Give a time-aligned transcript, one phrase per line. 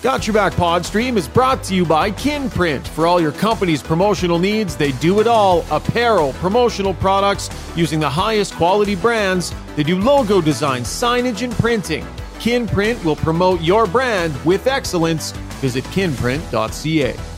[0.00, 2.86] Got Your Back Podstream is brought to you by Kinprint.
[2.86, 8.08] For all your company's promotional needs, they do it all apparel, promotional products using the
[8.08, 9.52] highest quality brands.
[9.74, 12.06] They do logo design, signage, and printing.
[12.38, 15.32] Kinprint will promote your brand with excellence.
[15.60, 17.37] Visit kinprint.ca.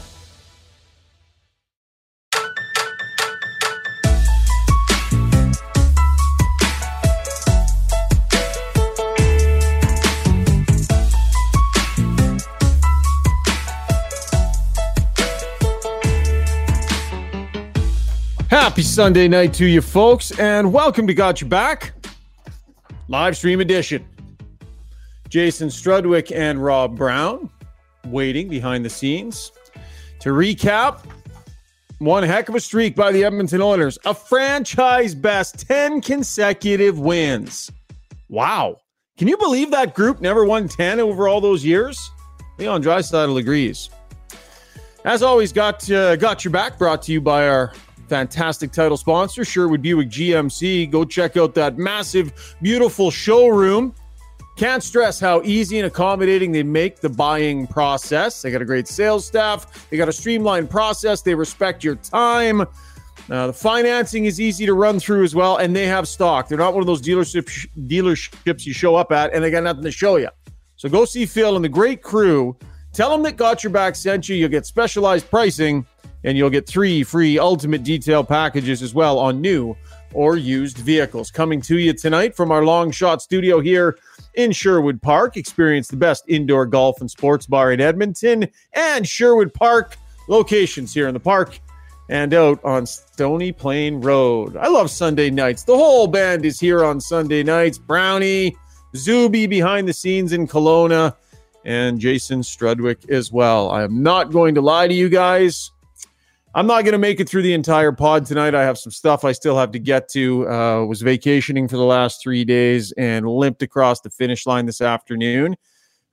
[18.71, 21.93] Happy Sunday night to you folks, and welcome to Got Your Back
[23.09, 24.07] live stream edition.
[25.29, 27.51] Jason Strudwick and Rob Brown
[28.07, 29.51] waiting behind the scenes
[30.21, 31.05] to recap
[31.99, 37.73] one heck of a streak by the Edmonton Oilers, a franchise best 10 consecutive wins.
[38.29, 38.77] Wow.
[39.19, 42.13] Can you believe that group never won 10 over all those years?
[42.57, 43.91] Leon Draisaitl agrees.
[45.05, 46.79] As always, got uh, got your back.
[46.79, 47.73] Brought to you by our
[48.11, 50.91] fantastic title sponsor, Sherwood Buick GMC.
[50.91, 53.95] Go check out that massive, beautiful showroom.
[54.57, 58.43] Can't stress how easy and accommodating they make the buying process.
[58.43, 59.89] They got a great sales staff.
[59.89, 61.23] They got a streamlined process.
[61.23, 62.63] They respect your time.
[63.31, 66.49] Uh, the financing is easy to run through as well, and they have stock.
[66.49, 69.85] They're not one of those dealerships dealerships you show up at and they got nothing
[69.85, 70.31] to show you.
[70.75, 72.57] So go see Phil and the great crew.
[72.93, 74.35] Tell them that Got Your Back sent you.
[74.35, 75.87] You'll get specialized pricing
[76.25, 79.77] and you'll get three free ultimate detail packages as well on new
[80.13, 81.31] or used vehicles.
[81.31, 83.99] Coming to you tonight from our long shot studio here
[84.35, 85.37] in Sherwood Park.
[85.37, 89.97] Experience the best indoor golf and sports bar in Edmonton and Sherwood Park
[90.29, 91.59] locations here in the park
[92.09, 94.57] and out on Stony Plain Road.
[94.57, 95.63] I love Sunday nights.
[95.63, 97.79] The whole band is here on Sunday nights.
[97.79, 98.57] Brownie,
[98.97, 101.15] Zuby behind the scenes in Kelowna,
[101.65, 103.71] and Jason Strudwick as well.
[103.71, 105.71] I am not going to lie to you guys.
[106.53, 108.57] I'm not going to make it through the entire pod tonight.
[108.57, 110.49] I have some stuff I still have to get to.
[110.49, 114.81] Uh, was vacationing for the last three days and limped across the finish line this
[114.81, 115.57] afternoon.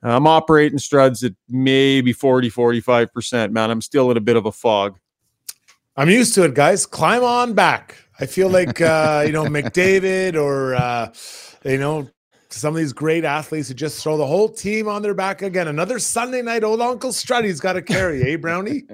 [0.04, 3.52] I'm operating struds at maybe 40, 45%.
[3.52, 5.00] Man, I'm still in a bit of a fog.
[5.96, 6.86] I'm used to it, guys.
[6.86, 7.98] Climb on back.
[8.20, 11.12] I feel like, uh, you know, McDavid or, uh,
[11.66, 12.08] you know,
[12.50, 15.68] some of these great athletes who just throw the whole team on their back again.
[15.68, 18.84] Another Sunday night, old Uncle Struddy's got to carry, eh, Brownie?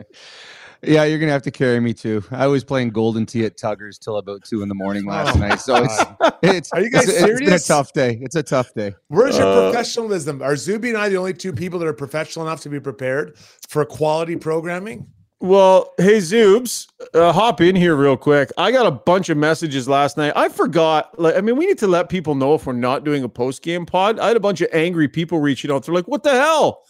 [0.86, 2.24] Yeah, you're gonna have to carry me too.
[2.32, 5.40] I was playing Golden Tee at Tuggers till about two in the morning last oh,
[5.40, 5.60] night.
[5.60, 6.04] So it's
[6.44, 7.52] it's are you guys it's, serious?
[7.52, 8.20] It's a tough day.
[8.22, 8.94] It's a tough day.
[9.08, 10.42] Where's your uh, professionalism?
[10.42, 13.38] Are Zuby and I the only two people that are professional enough to be prepared
[13.70, 15.08] for quality programming?
[15.40, 18.52] Well, hey Zoobs, uh, hop in here real quick.
[18.58, 20.34] I got a bunch of messages last night.
[20.36, 21.18] I forgot.
[21.20, 23.62] Like, I mean, we need to let people know if we're not doing a post
[23.62, 24.20] game pod.
[24.20, 25.86] I had a bunch of angry people reaching out.
[25.86, 26.84] They're like, "What the hell?"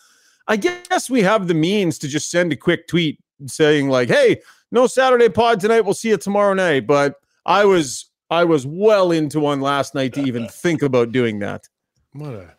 [0.48, 4.42] I guess we have the means to just send a quick tweet saying like, "Hey,
[4.72, 5.82] no Saturday pod tonight.
[5.82, 7.16] We'll see you tomorrow night." But
[7.46, 11.68] I was I was well into one last night to even think about doing that.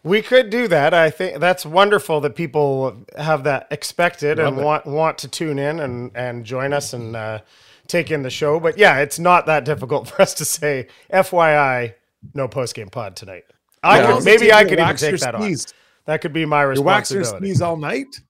[0.03, 0.95] we could do that.
[0.95, 4.65] I think that's wonderful that people have that expected Love and it.
[4.65, 7.41] want want to tune in and and join us and uh,
[7.87, 8.59] take in the show.
[8.61, 11.95] But yeah, it's not that difficult for us to say, FYI,
[12.35, 13.45] no post game pod tonight.
[13.83, 14.15] I yeah.
[14.15, 15.67] could, maybe I could even take that sneeze.
[15.67, 15.73] on.
[16.07, 17.15] That could be my responsibility.
[17.15, 18.21] You're waxing your sneeze all night.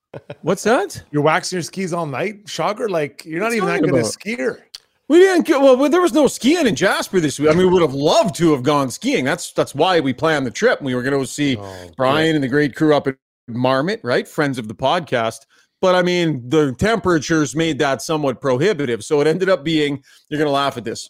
[0.41, 1.03] What's that?
[1.11, 2.89] You're waxing your skis all night, Shaugger.
[2.89, 4.01] Like you're not even that good about?
[4.01, 4.61] a skier.
[5.07, 5.77] We didn't get well.
[5.89, 7.49] There was no skiing in Jasper this week.
[7.49, 9.23] I mean, we would have loved to have gone skiing.
[9.23, 10.81] That's that's why we planned the trip.
[10.81, 13.15] We were going to see oh, Brian and the great crew up at
[13.47, 14.27] Marmot, right?
[14.27, 15.45] Friends of the podcast.
[15.79, 19.03] But I mean, the temperatures made that somewhat prohibitive.
[19.03, 20.03] So it ended up being.
[20.29, 21.09] You're going to laugh at this.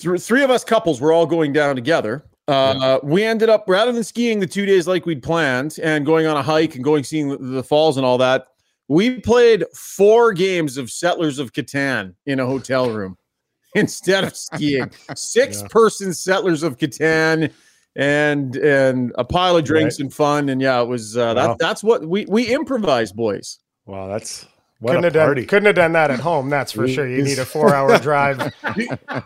[0.00, 2.98] Three of us couples were all going down together uh, yeah.
[3.02, 6.36] we ended up rather than skiing the two days like we'd planned and going on
[6.36, 8.48] a hike and going seeing the falls and all that.
[8.88, 13.16] We played four games of Settlers of Catan in a hotel room
[13.74, 14.90] instead of skiing.
[15.14, 15.68] Six yeah.
[15.68, 17.52] person Settlers of Catan
[17.94, 20.04] and and a pile of drinks right.
[20.04, 21.48] and fun and yeah, it was uh, wow.
[21.48, 23.58] that that's what we we improvised, boys.
[23.86, 24.46] Wow, that's
[24.82, 26.50] what couldn't have done couldn't have done that at home.
[26.50, 27.08] That's for sure.
[27.08, 28.52] You need a four hour drive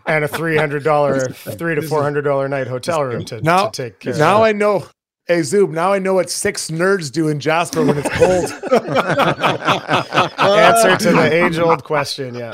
[0.07, 3.69] and a three hundred dollar, three to four hundred dollar night hotel room to, now,
[3.69, 4.15] to take care.
[4.19, 4.87] Now I know.
[5.27, 8.45] Hey Zoom, now I know what six nerds do in Jasper when it's cold.
[10.39, 12.53] Answer to the age old question, yeah.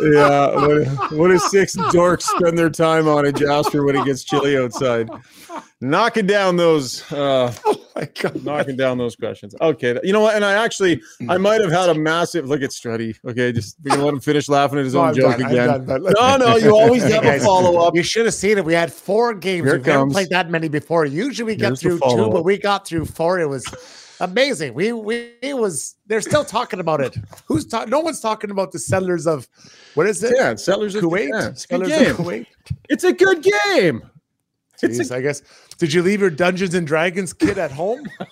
[0.00, 0.54] Yeah.
[0.54, 4.56] What, what do six dorks spend their time on in Jasper when it gets chilly
[4.56, 5.10] outside?
[5.80, 7.52] knocking down those uh
[8.00, 8.44] my God.
[8.44, 11.30] knocking down those questions okay you know what and i actually hmm.
[11.30, 14.20] i might have had a massive look at struddy okay just we gonna let him
[14.20, 17.24] finish laughing at his own I'm joke done, again done, no no you always have
[17.24, 20.30] a follow-up you should have seen it we had four games Here we've never played
[20.30, 23.48] that many before usually we get Here's through two but we got through four it
[23.48, 23.64] was
[24.20, 24.74] Amazing.
[24.74, 27.16] We we it was they're still talking about it.
[27.46, 27.90] Who's talking?
[27.90, 29.48] No one's talking about the settlers of
[29.94, 30.34] what is it?
[30.36, 31.30] Yeah, Settlers of Kuwait.
[31.30, 31.50] Catan.
[31.50, 32.16] It's a Settlers of.
[32.16, 32.46] Kuwait.
[32.88, 34.08] It's a good game.
[34.82, 35.42] It's Jeez, I guess.
[35.78, 38.04] Did you leave your Dungeons and Dragons kit at home?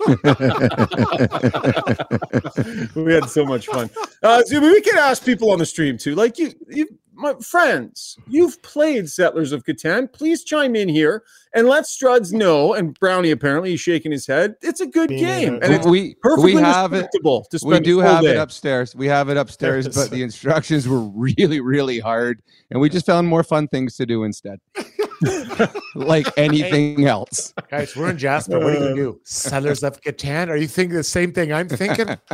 [2.94, 3.90] we had so much fun.
[4.22, 6.14] Uh, Zuby, we can ask people on the stream too.
[6.14, 10.12] Like you, you, my friends, you've played Settlers of Catan.
[10.12, 11.22] Please chime in here
[11.54, 12.74] and let Struds know.
[12.74, 14.54] And Brownie apparently he's shaking his head.
[14.62, 17.08] It's a good game, and it's we perfectly we have it.
[17.12, 18.94] to spend We do full have it upstairs.
[18.96, 19.94] We have it upstairs, Yes.
[19.94, 24.06] but the instructions were really, really hard, and we just found more fun things to
[24.06, 24.58] do instead,
[25.94, 27.54] like anything else.
[27.70, 28.58] Guys, we're in Jasper.
[28.58, 29.20] What are you gonna do?
[29.24, 30.48] Settlers of Catan?
[30.48, 32.06] Are you thinking the same thing I'm thinking?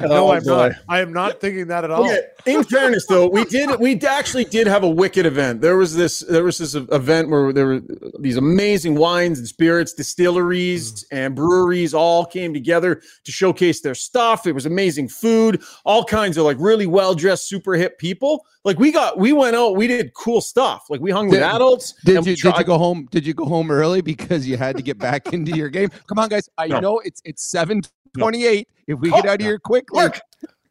[0.00, 0.68] no, Oh, I'm boy.
[0.68, 0.72] not.
[0.88, 2.04] I am not thinking that at all.
[2.04, 5.60] Okay, in fairness, though, we did we actually did have a wicked event.
[5.60, 7.82] There was this there was this event where there were
[8.20, 11.06] these amazing wines and spirits, distilleries mm.
[11.12, 14.46] and breweries all came together to showcase their stuff.
[14.46, 18.44] It was amazing food, all kinds of like really well dressed, super hip people.
[18.68, 20.90] Like we got we went out, we did cool stuff.
[20.90, 21.94] Like we hung with adults.
[22.04, 23.08] Did and we you did you go home?
[23.10, 25.88] Did you go home early because you had to get back into your game?
[26.06, 26.50] Come on, guys.
[26.58, 26.80] I No.
[26.80, 27.80] know it's it's seven
[28.14, 28.68] twenty eight.
[28.86, 30.20] If we get out of here quickly, Mark,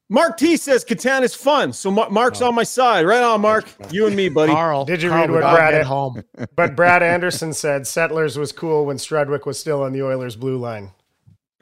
[0.09, 1.73] Mark T says Catan is fun.
[1.73, 2.49] So Mar- Mark's oh.
[2.49, 3.07] on my side.
[3.07, 3.65] Right on, Mark.
[3.89, 4.51] You and me, buddy.
[4.51, 6.23] Carl, Did you Carl, read what Brad get had- home?
[6.55, 10.57] But Brad Anderson said Settlers was cool when Strudwick was still on the Oilers blue
[10.59, 10.91] line.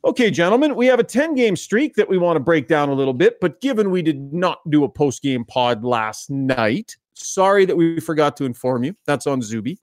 [0.05, 2.95] Okay, gentlemen, we have a 10 game streak that we want to break down a
[2.95, 7.65] little bit, but given we did not do a post game pod last night, sorry
[7.65, 8.95] that we forgot to inform you.
[9.07, 9.79] That's on Zuby.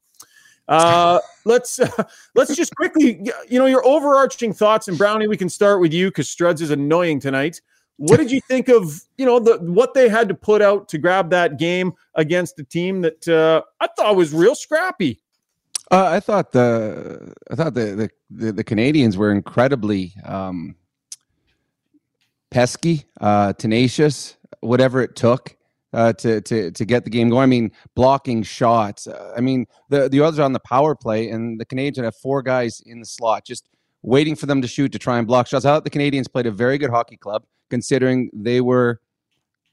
[0.67, 2.03] Uh, let's uh,
[2.35, 3.19] let's just quickly,
[3.49, 5.27] you know, your overarching thoughts and Brownie.
[5.27, 7.59] We can start with you because Struds is annoying tonight.
[8.01, 10.97] What did you think of you know the what they had to put out to
[10.97, 15.19] grab that game against a team that uh, I thought was real scrappy?
[15.91, 20.75] Uh, I thought the I thought the, the the Canadiens were incredibly um,
[22.49, 25.55] pesky, uh, tenacious, whatever it took
[25.93, 27.43] uh, to to to get the game going.
[27.43, 29.05] I mean, blocking shots.
[29.05, 32.15] Uh, I mean, the the Oilers are on the power play, and the Canadiens have
[32.15, 33.69] four guys in the slot, just
[34.01, 35.65] waiting for them to shoot to try and block shots.
[35.65, 39.01] I thought the Canadiens played a very good hockey club, considering they were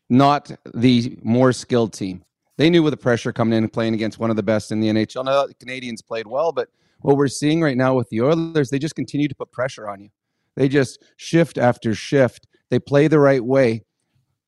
[0.09, 2.25] not the more skilled team
[2.59, 4.81] they knew with the pressure coming in and playing against one of the best in
[4.81, 5.25] the NHL.
[5.25, 6.69] Now, the Canadiens played well, but
[7.01, 10.01] what we're seeing right now with the Oilers, they just continue to put pressure on
[10.01, 10.11] you.
[10.57, 12.49] They just shift after shift.
[12.71, 13.85] They play the right way.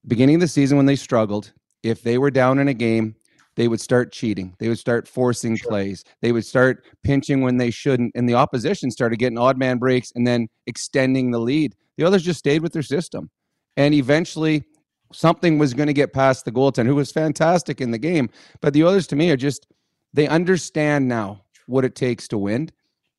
[0.06, 1.52] Beginning of the season, when they struggled,
[1.84, 3.14] if they were down in a game,
[3.54, 4.56] they would start cheating.
[4.58, 6.02] They would start forcing plays.
[6.20, 8.12] They would start pinching when they shouldn't.
[8.16, 11.76] And the opposition started getting odd man breaks and then extending the lead.
[11.96, 13.30] The Oilers just stayed with their system.
[13.76, 14.64] And eventually,
[15.12, 18.30] something was going to get past the goaltender, who was fantastic in the game.
[18.60, 19.66] But the Oilers, to me, are just
[20.12, 22.70] they understand now what it takes to win,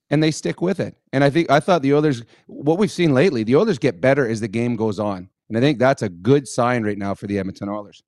[0.09, 0.97] and they stick with it.
[1.13, 4.27] And I think I thought the Oilers, what we've seen lately, the Oilers get better
[4.27, 7.27] as the game goes on, and I think that's a good sign right now for
[7.27, 8.03] the Edmonton Oilers.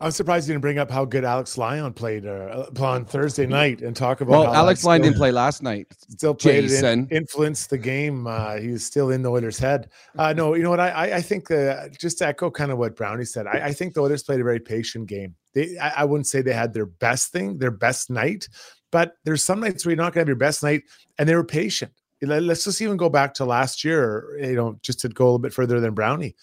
[0.00, 3.82] I'm surprised you didn't bring up how good Alex Lyon played uh, on Thursday night
[3.82, 5.88] and talk about Well, how Alex Lyon didn't play last night.
[6.08, 7.08] still played it Jason.
[7.10, 8.28] in, influenced the game.
[8.28, 9.90] Uh, he was still in the Oilers' head.
[10.16, 10.78] Uh, no, you know what?
[10.78, 13.48] I I, I think uh, just to echo kind of what Brownie said.
[13.48, 15.34] I, I think the Oilers played a very patient game.
[15.52, 18.48] They, I, I wouldn't say they had their best thing, their best night,
[18.92, 20.82] but there's some nights where you're not going to have your best night,
[21.18, 21.90] and they were patient.
[22.20, 25.38] Let's just even go back to last year, you know, just to go a little
[25.38, 26.34] bit further than Brownie.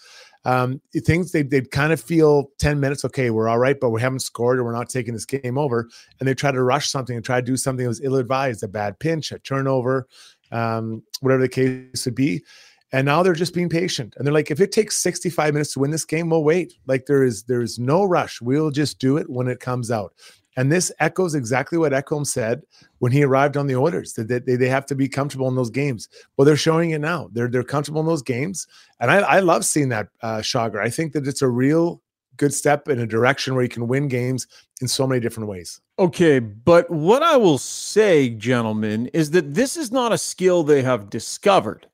[0.45, 3.99] Um, things they they kind of feel 10 minutes, okay, we're all right, but we
[3.99, 5.89] haven't scored or we're not taking this game over.
[6.19, 8.63] And they try to rush something and try to do something that was ill advised,
[8.63, 10.07] a bad pinch, a turnover,
[10.51, 12.43] um, whatever the case would be.
[12.91, 14.13] And now they're just being patient.
[14.15, 16.75] And they're like, if it takes 65 minutes to win this game, we'll wait.
[16.85, 18.39] Like there is there is no rush.
[18.41, 20.13] We'll just do it when it comes out.
[20.57, 22.63] And this echoes exactly what Ekholm said
[22.99, 25.69] when he arrived on the Oilers that they, they have to be comfortable in those
[25.69, 26.07] games.
[26.37, 27.29] Well, they're showing it now.
[27.33, 28.67] They're they're comfortable in those games,
[28.99, 30.81] and I, I love seeing that, uh, Shaugger.
[30.81, 32.01] I think that it's a real
[32.37, 34.47] good step in a direction where you can win games
[34.81, 35.79] in so many different ways.
[35.99, 40.81] Okay, but what I will say, gentlemen, is that this is not a skill they
[40.81, 41.87] have discovered.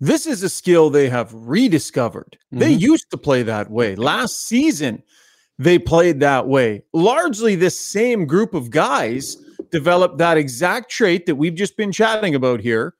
[0.00, 2.36] This is a skill they have rediscovered.
[2.46, 2.58] Mm-hmm.
[2.58, 3.96] They used to play that way.
[3.96, 5.02] Last season,
[5.62, 6.82] they played that way.
[6.92, 9.36] Largely, this same group of guys
[9.70, 12.94] developed that exact trait that we've just been chatting about here.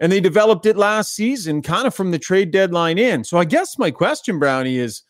[0.00, 3.22] And they developed it last season, kind of from the trade deadline in.
[3.22, 5.02] So I guess my question, Brownie, is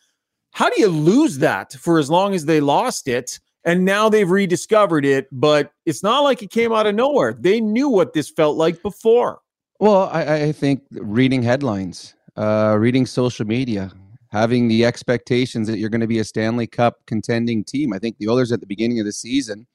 [0.51, 3.39] how do you lose that for as long as they lost it?
[3.65, 7.33] And now they've rediscovered it, but it's not like it came out of nowhere.
[7.33, 9.39] They knew what this felt like before.
[9.79, 13.91] Well, I, I think reading headlines, uh, reading social media,
[14.33, 17.93] having the expectations that you're going to be a Stanley Cup contending team.
[17.93, 19.67] I think the Oilers at the beginning of the season,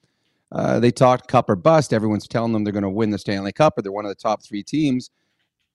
[0.51, 1.93] uh, they talked cup or bust.
[1.93, 4.17] Everyone's telling them they're going to win the Stanley Cup or they're one of the
[4.17, 5.11] top three teams.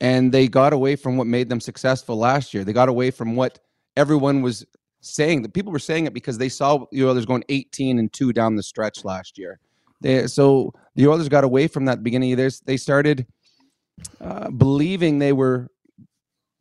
[0.02, 2.66] And they got away from what made them successful last year.
[2.66, 3.60] They got away from what
[3.96, 4.66] everyone was
[5.00, 5.44] saying.
[5.44, 8.58] That people were saying it because they saw the Oilers going 18 and two down
[8.58, 9.60] the stretch last year.
[10.02, 12.62] They, so the Oilers got away from that beginning of.
[12.66, 13.28] They started
[14.20, 15.70] uh, believing they were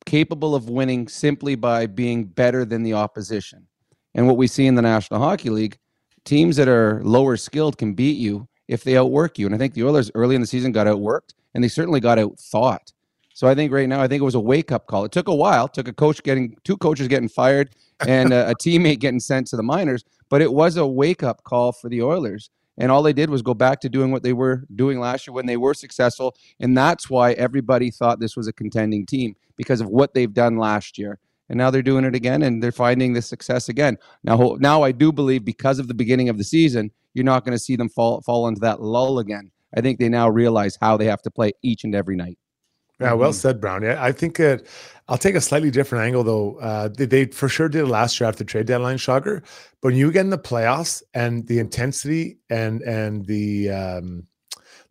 [0.07, 3.67] capable of winning simply by being better than the opposition.
[4.15, 5.79] And what we see in the National Hockey League,
[6.25, 9.47] teams that are lower skilled can beat you if they outwork you.
[9.47, 12.19] And I think the Oilers early in the season got outworked, and they certainly got
[12.19, 12.93] outthought.
[13.35, 15.05] So I think right now, I think it was a wake up call.
[15.05, 17.71] It took a while, took a coach getting two coaches getting fired
[18.07, 21.23] and uh, a, a teammate getting sent to the minors, but it was a wake
[21.23, 22.51] up call for the Oilers.
[22.79, 25.35] And all they did was go back to doing what they were doing last year
[25.35, 26.35] when they were successful.
[26.59, 30.57] And that's why everybody thought this was a contending team because of what they've done
[30.57, 31.19] last year.
[31.49, 33.99] And now they're doing it again and they're finding the success again.
[34.25, 37.57] Now, now I do believe because of the beginning of the season, you're not going
[37.57, 39.51] to see them fall, fall into that lull again.
[39.77, 42.39] I think they now realize how they have to play each and every night.
[43.01, 43.37] Yeah, well mm-hmm.
[43.37, 43.83] said, Brown.
[43.83, 44.67] Yeah, I think it,
[45.09, 46.57] I'll take a slightly different angle though.
[46.57, 49.43] Uh, they, they, for sure did it last year after trade deadline, Shocker.
[49.81, 54.27] But when you get in the playoffs and the intensity and and the um,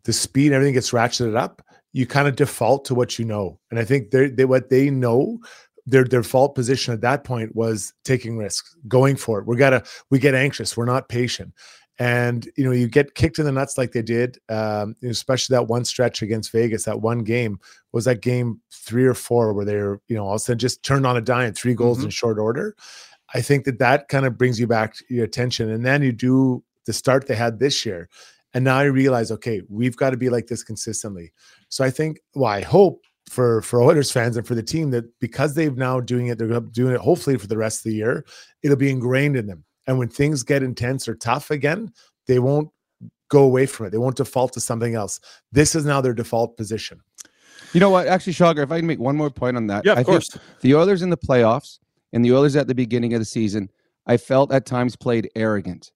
[0.04, 1.62] the speed, everything gets ratcheted up.
[1.94, 4.90] You kind of default to what you know, and I think they they what they
[4.90, 5.38] know
[5.86, 9.46] their their default position at that point was taking risks, going for it.
[9.46, 10.76] We gotta we get anxious.
[10.76, 11.52] We're not patient
[11.98, 15.68] and you know you get kicked in the nuts like they did um, especially that
[15.68, 17.58] one stretch against vegas that one game
[17.92, 20.82] was that game three or four where they're you know all of a sudden just
[20.82, 22.06] turned on a dime three goals mm-hmm.
[22.06, 22.74] in short order
[23.34, 26.12] i think that that kind of brings you back to your attention and then you
[26.12, 28.08] do the start they had this year
[28.54, 31.32] and now you realize okay we've got to be like this consistently
[31.68, 35.04] so i think well i hope for for Oilers fans and for the team that
[35.18, 38.26] because they've now doing it, they're doing it hopefully for the rest of the year.
[38.62, 39.64] It'll be ingrained in them.
[39.86, 41.92] And when things get intense or tough again,
[42.26, 42.70] they won't
[43.28, 43.90] go away from it.
[43.90, 45.18] They won't default to something else.
[45.50, 47.00] This is now their default position.
[47.72, 48.06] You know what?
[48.06, 49.84] Actually, Shaugger, if I can make one more point on that.
[49.84, 50.36] Yeah, of I course.
[50.60, 51.78] the Oilers in the playoffs
[52.12, 53.70] and the Oilers at the beginning of the season,
[54.06, 55.90] I felt at times played arrogant.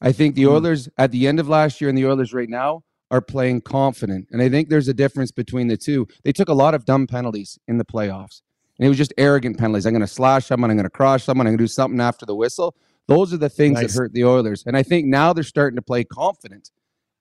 [0.00, 0.50] I think the mm.
[0.50, 4.26] Oilers at the end of last year and the Oilers right now are playing confident.
[4.32, 6.08] And I think there's a difference between the two.
[6.24, 8.42] They took a lot of dumb penalties in the playoffs.
[8.78, 9.86] And it was just arrogant penalties.
[9.86, 10.70] I'm going to slash someone.
[10.70, 11.46] I'm going to crush someone.
[11.46, 12.74] I'm going to do something after the whistle.
[13.06, 13.92] Those are the things nice.
[13.92, 14.64] that hurt the Oilers.
[14.66, 16.70] And I think now they're starting to play confident.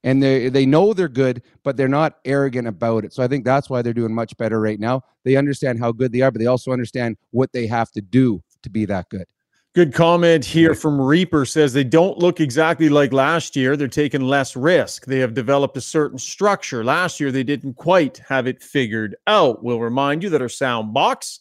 [0.05, 3.13] And they they know they're good, but they're not arrogant about it.
[3.13, 5.01] So I think that's why they're doing much better right now.
[5.23, 8.41] They understand how good they are, but they also understand what they have to do
[8.63, 9.25] to be that good.
[9.73, 13.75] Good comment here from Reaper says they don't look exactly like last year.
[13.75, 15.07] They're taking less risk.
[15.07, 16.83] They have developed a certain structure.
[16.83, 19.63] Last year, they didn't quite have it figured out.
[19.63, 21.39] We'll remind you that our sound box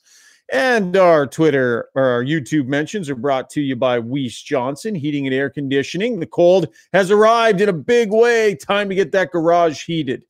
[0.52, 5.26] and our Twitter or our YouTube mentions are brought to you by Weiss Johnson Heating
[5.26, 6.20] and Air Conditioning.
[6.20, 8.54] The cold has arrived in a big way.
[8.54, 10.24] Time to get that garage heated.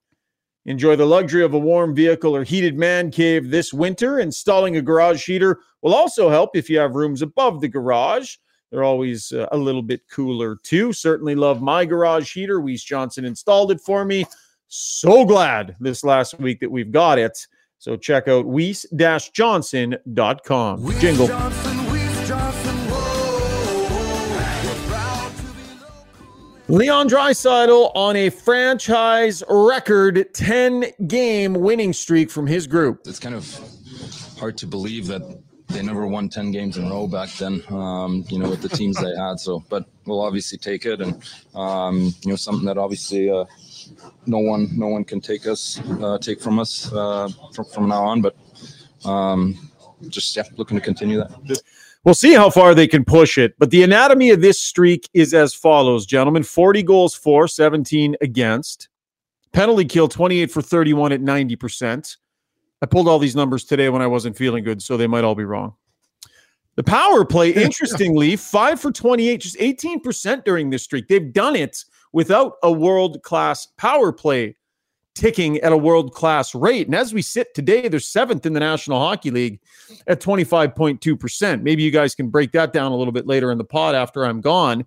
[0.65, 4.21] Enjoy the luxury of a warm vehicle or heated man cave this winter.
[4.21, 8.37] Installing a garage heater will also help if you have rooms above the garage.
[8.71, 10.93] They're always uh, a little bit cooler too.
[10.93, 12.61] Certainly love my garage heater.
[12.61, 14.25] Weiss Johnson installed it for me.
[14.69, 17.47] So glad this last week that we've got it.
[17.83, 21.01] So check out weiss-johnson.com.
[21.01, 21.27] Jingle.
[21.27, 21.89] Johnson,
[26.69, 33.01] Leon Draisaitl on a franchise record 10 game winning streak from his group.
[33.05, 33.53] It's kind of
[34.39, 38.25] hard to believe that they never won 10 games in a row back then, um,
[38.29, 39.41] you know, with the teams they had.
[39.41, 41.01] So, but we'll obviously take it.
[41.01, 41.21] And,
[41.57, 43.45] um, you know, something that obviously uh,
[44.27, 48.03] no one no one can take us, uh, take from us uh, from, from now
[48.05, 48.23] on.
[48.23, 48.37] But
[49.05, 49.71] um,
[50.09, 51.63] just, yeah, looking to continue that.
[52.05, 53.55] We'll see how far they can push it.
[53.59, 58.89] But the anatomy of this streak is as follows, gentlemen 40 goals for, 17 against.
[59.53, 62.17] Penalty kill 28 for 31 at 90%.
[62.81, 65.37] I pulled all these numbers today when I wasn't feeling good, so they might all
[65.37, 65.75] be wrong.
[66.75, 71.07] The power play, interestingly, 5 for 28, just 18% during this streak.
[71.07, 74.57] They've done it without a world class power play
[75.15, 76.87] ticking at a world class rate.
[76.87, 79.61] And as we sit today, they're seventh in the National Hockey League
[80.07, 81.63] at 25.2%.
[81.63, 84.25] Maybe you guys can break that down a little bit later in the pod after
[84.25, 84.87] I'm gone.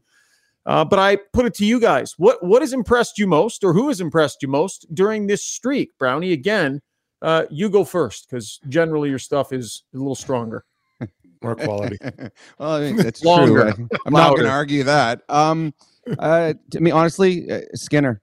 [0.66, 2.16] Uh, but I put it to you guys.
[2.18, 5.96] What what has impressed you most, or who has impressed you most during this streak?
[6.00, 6.82] Brownie, again,
[7.22, 10.66] uh, you go first because generally your stuff is a little stronger.
[11.44, 11.98] More quality.
[12.58, 13.62] well, I think that's true.
[13.62, 13.68] I,
[14.08, 15.22] am not going to argue that.
[15.30, 15.72] Um,
[16.20, 18.22] uh, to me, honestly, uh, Skinner.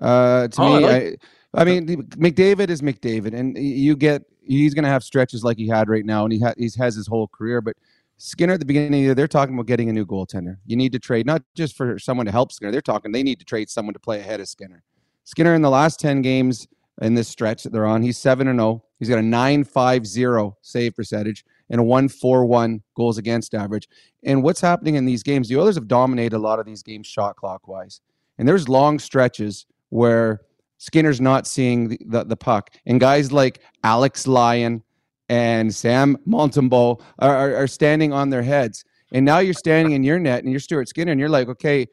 [0.00, 1.20] Uh, to oh, me, I, like-
[1.54, 5.66] I mean, McDavid is McDavid, and you get he's going to have stretches like he
[5.66, 7.60] had right now, and he ha- he has his whole career.
[7.60, 7.76] But
[8.18, 10.58] Skinner at the beginning, they're talking about getting a new goaltender.
[10.66, 12.72] You need to trade not just for someone to help Skinner.
[12.72, 14.82] They're talking they need to trade someone to play ahead of Skinner.
[15.24, 16.68] Skinner in the last ten games
[17.00, 18.68] in this stretch that they're on, he's seven and zero.
[18.68, 18.82] Oh.
[18.98, 23.54] He's got a nine five zero save percentage and a one four one goals against
[23.54, 23.88] average.
[24.24, 25.48] And what's happening in these games?
[25.48, 28.00] The Oilers have dominated a lot of these games shot clock wise,
[28.38, 30.40] and there's long stretches where
[30.78, 32.70] Skinner's not seeing the, the, the puck.
[32.86, 34.82] And guys like Alex Lyon
[35.28, 38.84] and Sam Montembeault are, are, are, standing on their heads.
[39.12, 41.86] And now you're standing in your net and you're Stuart Skinner and you're like, okay,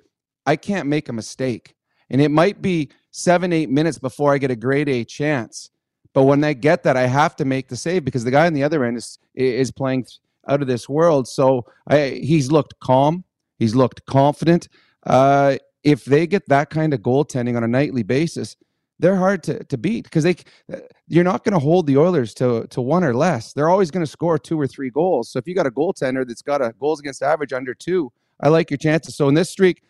[0.46, 1.76] I can't make a mistake.
[2.10, 5.70] And it might be seven, eight minutes before I get a grade A chance.
[6.14, 8.54] But when I get that, I have to make the save because the guy on
[8.54, 10.06] the other end is is playing
[10.48, 11.28] out of this world.
[11.28, 13.24] So I, he's looked calm.
[13.58, 14.68] He's looked confident.
[15.06, 18.56] Uh, if they get that kind of goaltending on a nightly basis,
[19.00, 20.36] they're hard to, to beat because they
[20.72, 23.54] uh, you're not going to hold the Oilers to to one or less.
[23.54, 25.30] They're always going to score two or three goals.
[25.30, 28.50] So if you got a goaltender that's got a goals against average under two, I
[28.50, 29.16] like your chances.
[29.16, 29.82] So in this streak,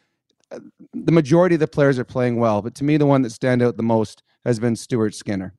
[0.51, 0.59] uh,
[0.93, 3.62] the majority of the players are playing well, but to me, the one that stand
[3.62, 5.53] out the most has been Stuart Skinner.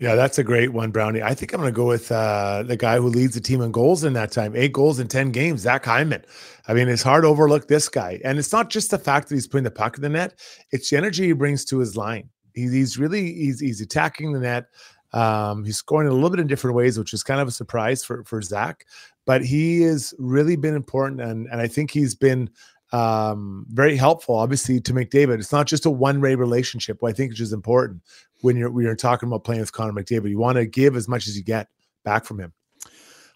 [0.00, 1.22] Yeah, that's a great one, Brownie.
[1.22, 3.72] I think I'm going to go with uh, the guy who leads the team in
[3.72, 4.54] goals in that time.
[4.54, 6.24] Eight goals in 10 games, Zach Hyman.
[6.68, 8.20] I mean, it's hard to overlook this guy.
[8.22, 10.38] And it's not just the fact that he's putting the puck in the net,
[10.70, 12.28] it's the energy he brings to his line.
[12.54, 14.66] He, he's really, he's, he's attacking the net.
[15.12, 18.04] Um, he's scoring a little bit in different ways, which is kind of a surprise
[18.04, 18.84] for, for Zach.
[19.26, 21.22] But he has really been important.
[21.22, 22.50] And, and I think he's been
[22.92, 25.38] um, very helpful, obviously, to McDavid.
[25.38, 27.02] It's not just a one-way relationship.
[27.02, 28.02] What I think is just important
[28.40, 30.30] when you're when you're talking about playing with Connor McDavid.
[30.30, 31.68] You want to give as much as you get
[32.04, 32.52] back from him.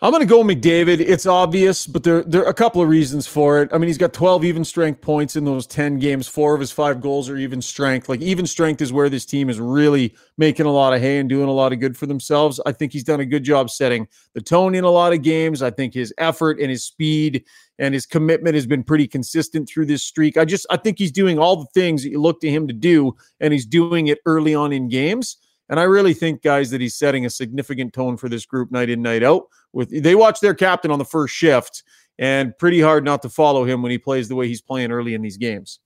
[0.05, 0.99] I'm going to go McDavid.
[0.99, 3.71] It's obvious, but there, there are a couple of reasons for it.
[3.73, 6.27] I mean, he's got 12 even strength points in those 10 games.
[6.27, 8.09] Four of his five goals are even strength.
[8.09, 11.29] Like, even strength is where this team is really making a lot of hay and
[11.29, 12.61] doing a lot of good for themselves.
[12.67, 15.63] I think he's done a good job setting the tone in a lot of games.
[15.63, 17.45] I think his effort and his speed
[17.79, 20.37] and his commitment has been pretty consistent through this streak.
[20.37, 22.75] I just, I think he's doing all the things that you look to him to
[22.75, 25.37] do, and he's doing it early on in games.
[25.73, 28.91] And I really think, guys, that he's setting a significant tone for this group night
[28.91, 29.45] in, night out.
[29.73, 31.83] With they watch their captain on the first shift,
[32.19, 35.15] and pretty hard not to follow him when he plays the way he's playing early
[35.15, 35.81] in these games.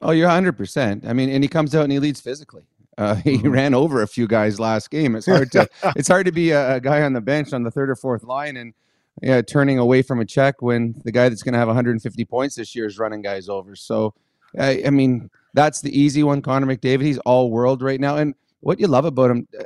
[0.00, 0.56] Oh, you're 100.
[0.56, 2.62] percent I mean, and he comes out and he leads physically.
[2.96, 3.50] Uh, he mm-hmm.
[3.50, 5.16] ran over a few guys last game.
[5.16, 7.70] It's hard to it's hard to be a, a, guy on the bench on the
[7.70, 8.72] third or fourth line and
[9.20, 12.54] yeah, turning away from a check when the guy that's going to have 150 points
[12.54, 13.76] this year is running guys over.
[13.76, 14.14] So,
[14.58, 16.40] I, I mean, that's the easy one.
[16.40, 19.64] Connor McDavid, he's all world right now, and what you love about him, uh,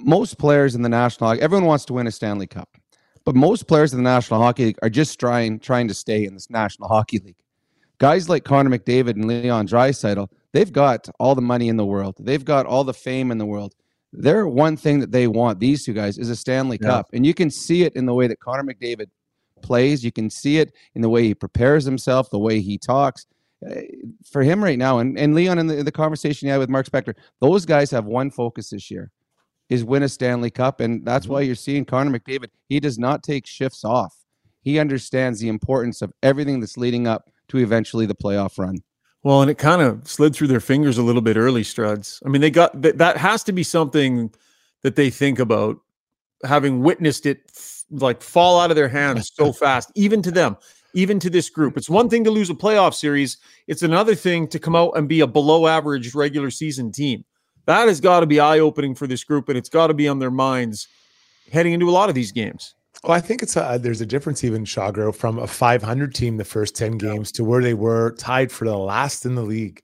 [0.00, 2.68] most players in the National Hockey, everyone wants to win a Stanley Cup,
[3.24, 6.34] but most players in the National Hockey League are just trying trying to stay in
[6.34, 7.36] this National Hockey League.
[7.98, 12.16] Guys like Connor McDavid and Leon Draisaitl, they've got all the money in the world.
[12.20, 13.74] They've got all the fame in the world.
[14.12, 16.88] Their one thing that they want, these two guys, is a Stanley yeah.
[16.88, 17.08] Cup.
[17.12, 19.08] And you can see it in the way that Connor McDavid
[19.62, 20.04] plays.
[20.04, 23.26] You can see it in the way he prepares himself, the way he talks.
[23.66, 23.80] Uh,
[24.24, 26.86] for him right now, and, and Leon in the, the conversation he had with Mark
[26.86, 29.10] Spector, those guys have one focus this year
[29.68, 30.80] is win a Stanley Cup.
[30.80, 31.34] And that's mm-hmm.
[31.34, 32.50] why you're seeing Connor McDavid.
[32.68, 34.14] He does not take shifts off.
[34.62, 38.78] He understands the importance of everything that's leading up to eventually the playoff run.
[39.22, 42.22] Well, and it kind of slid through their fingers a little bit early, Struds.
[42.24, 44.32] I mean, they got that, that has to be something
[44.82, 45.78] that they think about
[46.44, 50.56] having witnessed it f- like fall out of their hands so fast, even to them
[50.98, 51.76] even to this group.
[51.76, 55.08] It's one thing to lose a playoff series, it's another thing to come out and
[55.08, 57.24] be a below average regular season team.
[57.66, 60.08] That has got to be eye opening for this group, and it's got to be
[60.08, 60.88] on their minds
[61.52, 62.74] heading into a lot of these games.
[63.04, 66.44] Well, I think it's a, there's a difference even Shagro from a 500 team the
[66.44, 69.80] first 10 games to where they were tied for the last in the league.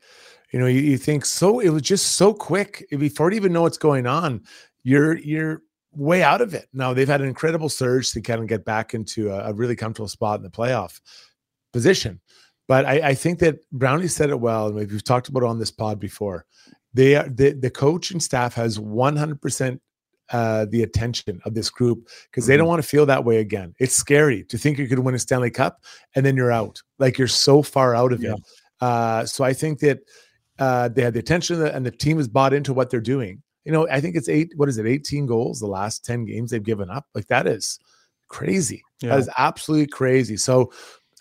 [0.53, 3.63] You know, you, you think so it was just so quick before you even know
[3.63, 4.43] what's going on.
[4.83, 5.63] You're you're
[5.97, 6.69] way out of it.
[6.73, 9.77] Now they've had an incredible surge to kind of get back into a, a really
[9.77, 11.01] comfortable spot in the playoff
[11.73, 12.21] position.
[12.67, 15.59] But I, I, think that Brownie said it well, and we've talked about it on
[15.59, 16.47] this pod before.
[16.95, 19.81] They are the, the coach and staff has 100%
[20.31, 22.71] uh, the attention of this group because they don't mm-hmm.
[22.71, 23.75] want to feel that way again.
[23.79, 25.83] It's scary to think you could win a Stanley Cup
[26.15, 26.83] and then you're out.
[26.99, 28.33] Like you're so far out of yeah.
[28.33, 28.41] it.
[28.81, 29.99] Uh, so I think that
[30.59, 33.43] uh, they had the attention and the team is bought into what they're doing.
[33.65, 34.53] You know, I think it's eight.
[34.57, 34.87] What is it?
[34.87, 37.07] 18 goals the last 10 games they've given up.
[37.15, 37.79] Like that is
[38.29, 38.83] crazy.
[39.01, 39.11] Yeah.
[39.11, 40.37] That is absolutely crazy.
[40.37, 40.71] So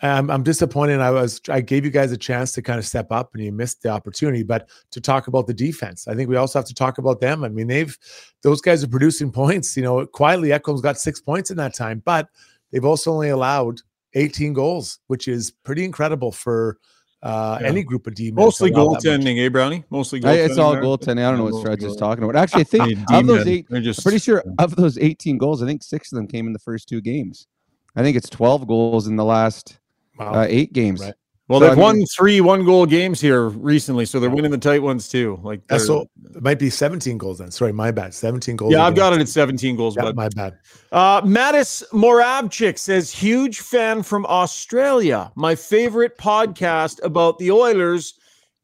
[0.04, 1.00] I'm, I'm disappointed.
[1.00, 3.52] I was I gave you guys a chance to kind of step up, and you
[3.54, 4.44] missed the opportunity.
[4.44, 7.44] But to talk about the defense, I think we also have to talk about them.
[7.44, 7.98] I mean, they've
[8.42, 9.78] those guys are producing points.
[9.78, 12.28] You know, quietly Ekholm's got six points in that time, but
[12.72, 13.80] they've also only allowed
[14.16, 16.78] 18 goals, which is pretty incredible for
[17.24, 17.68] uh, yeah.
[17.68, 19.86] any group of D Mostly goaltending, eh, Brownie?
[19.90, 20.50] Mostly goaltending.
[20.50, 21.26] It's all goaltending.
[21.26, 22.36] I don't know what Stretch is talking about.
[22.36, 25.66] Actually, I think of those eight, just, I'm pretty sure of those 18 goals, I
[25.66, 27.48] think six of them came in the first two games.
[27.96, 29.80] I think it's 12 goals in the last
[30.20, 30.34] wow.
[30.34, 31.02] uh, eight games.
[31.02, 31.14] Right.
[31.50, 34.52] Well, so, they've I mean, won three one goal games here recently, so they're winning
[34.52, 35.40] the tight ones too.
[35.44, 37.52] Like so, it might be 17 goals then.
[37.52, 38.14] Sorry, my bad.
[38.14, 38.72] 17 goals.
[38.72, 39.98] Yeah, I've got it at 17 goals.
[39.98, 40.58] Yeah, my bad.
[40.92, 45.32] Uh, Mattis Morabchik says, huge fan from Australia.
[45.36, 48.14] My favorite podcast about the Oilers.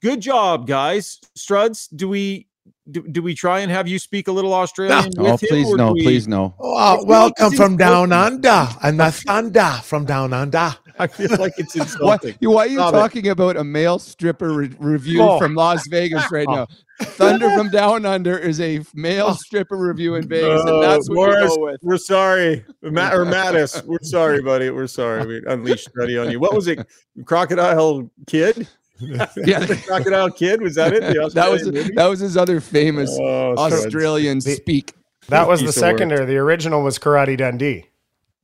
[0.01, 1.19] Good job, guys.
[1.37, 2.47] Struds, do we
[2.91, 5.11] do, do we try and have you speak a little Australian?
[5.15, 5.33] No.
[5.33, 6.03] oh, please no, we...
[6.03, 6.55] please no.
[6.59, 10.75] Oh, welcome from down under, and the thunder from down under.
[10.99, 12.35] I feel like it's insulting.
[12.41, 13.29] why, why are you Stop talking it.
[13.29, 15.39] about a male stripper re- review oh.
[15.39, 16.67] from Las Vegas right now?
[17.01, 19.33] Thunder from Down Under is a male oh.
[19.39, 21.79] stripper review in Vegas, and that's what Morris, we go with.
[21.81, 23.81] We're sorry, Matt or Mattis.
[23.85, 24.69] We're sorry, buddy.
[24.69, 25.25] We're sorry.
[25.25, 26.39] We unleashed Ready on you.
[26.39, 26.85] What was it?
[27.25, 28.67] Crocodile Kid?
[28.99, 29.25] yeah,
[29.59, 31.33] the Crocodile Kid was that it?
[31.33, 31.89] that was movie?
[31.95, 34.93] that was his other famous oh, Australian the, speak.
[35.29, 36.25] That was the secondary.
[36.25, 37.88] The original was Karate Dundee.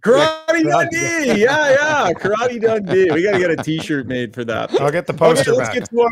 [0.06, 3.12] Karate Dundee, yeah, yeah, Karate Dundee.
[3.12, 4.80] We got to get a T-shirt made for that.
[4.80, 5.80] I'll get the poster okay, let's back.
[5.80, 6.10] Get to our,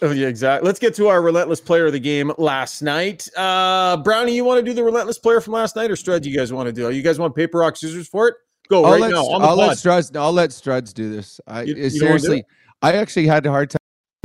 [0.00, 0.66] oh, yeah, exactly.
[0.66, 3.28] Let's get to our relentless player of the game last night.
[3.36, 6.24] Uh, Brownie, you want to do the relentless player from last night, or Strud?
[6.24, 6.88] You guys want to do?
[6.88, 8.36] You guys want paper rock scissors for it?
[8.70, 9.26] Go I'll right let, now.
[9.26, 10.16] I'll let Struds.
[10.16, 11.38] I'll let Struds do this.
[11.46, 12.44] I you, you seriously.
[12.80, 13.78] I actually had a hard time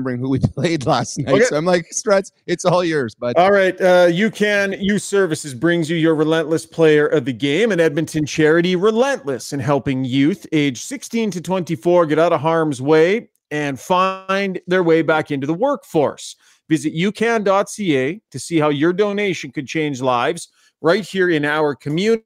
[0.09, 1.35] remembering who we played last night.
[1.35, 1.43] Okay.
[1.45, 3.35] So I'm like, Struds, it's all yours, bud.
[3.37, 3.79] All right.
[3.79, 8.25] Uh, you can use services brings you your relentless player of the game and Edmonton
[8.25, 13.79] charity relentless in helping youth age 16 to 24 get out of harm's way and
[13.79, 16.35] find their way back into the workforce.
[16.69, 20.49] Visit ucan.ca to see how your donation could change lives
[20.81, 22.23] right here in our community.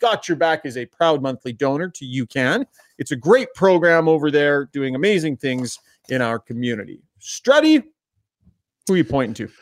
[0.00, 2.64] Got Your Back is a proud monthly donor to UCAN.
[2.98, 5.78] It's a great program over there doing amazing things
[6.08, 7.02] in our community.
[7.20, 7.84] Struddy,
[8.86, 9.52] who are you pointing to?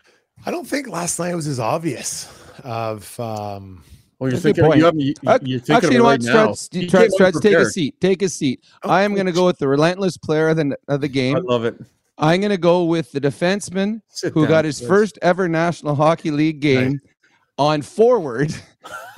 [0.45, 2.31] I don't think last night was as obvious
[2.65, 3.83] of um
[4.19, 6.23] well, you're thinking, you have, you, you're thinking Actually, you know what?
[6.25, 8.01] Right Struds, take a seat.
[8.01, 8.65] Take a seat.
[8.83, 11.37] Oh, I am going to go with the relentless player of the, of the game.
[11.37, 11.79] I love it.
[12.17, 14.89] I'm going to go with the defenseman Sit who down, got his please.
[14.89, 17.01] first ever National Hockey League game right.
[17.59, 18.55] on forward.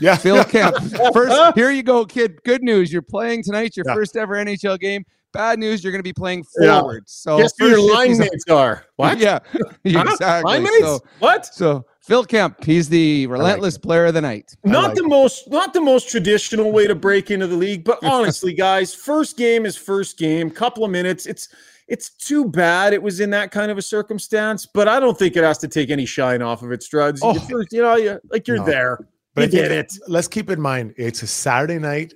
[0.01, 0.17] Yeah.
[0.17, 0.77] Phil Kemp.
[1.12, 2.43] First, here you go, kid.
[2.45, 2.91] Good news.
[2.91, 3.95] You're playing tonight, your yeah.
[3.95, 5.05] first ever NHL game.
[5.33, 7.05] Bad news, you're going to be playing forward.
[7.07, 7.07] Yeah.
[7.07, 8.85] So guess who your line mates are?
[8.97, 9.19] What?
[9.19, 9.41] Yeah,
[9.85, 10.51] exactly.
[10.51, 10.79] Line mates?
[10.81, 11.47] So, what?
[11.47, 14.57] So Phil Kemp, he's the relentless like player of the night.
[14.64, 15.09] Not like the it.
[15.09, 19.37] most, not the most traditional way to break into the league, but honestly, guys, first
[19.37, 20.51] game is first game.
[20.51, 21.27] Couple of minutes.
[21.27, 21.49] It's
[21.88, 25.37] it's too bad it was in that kind of a circumstance, but I don't think
[25.37, 27.21] it has to take any shine off of it, Struds.
[27.23, 27.35] Oh.
[27.49, 28.64] You, you know, you, like you're no.
[28.64, 28.99] there.
[29.35, 29.95] But you get it.
[30.07, 32.14] Let's keep in mind it's a Saturday night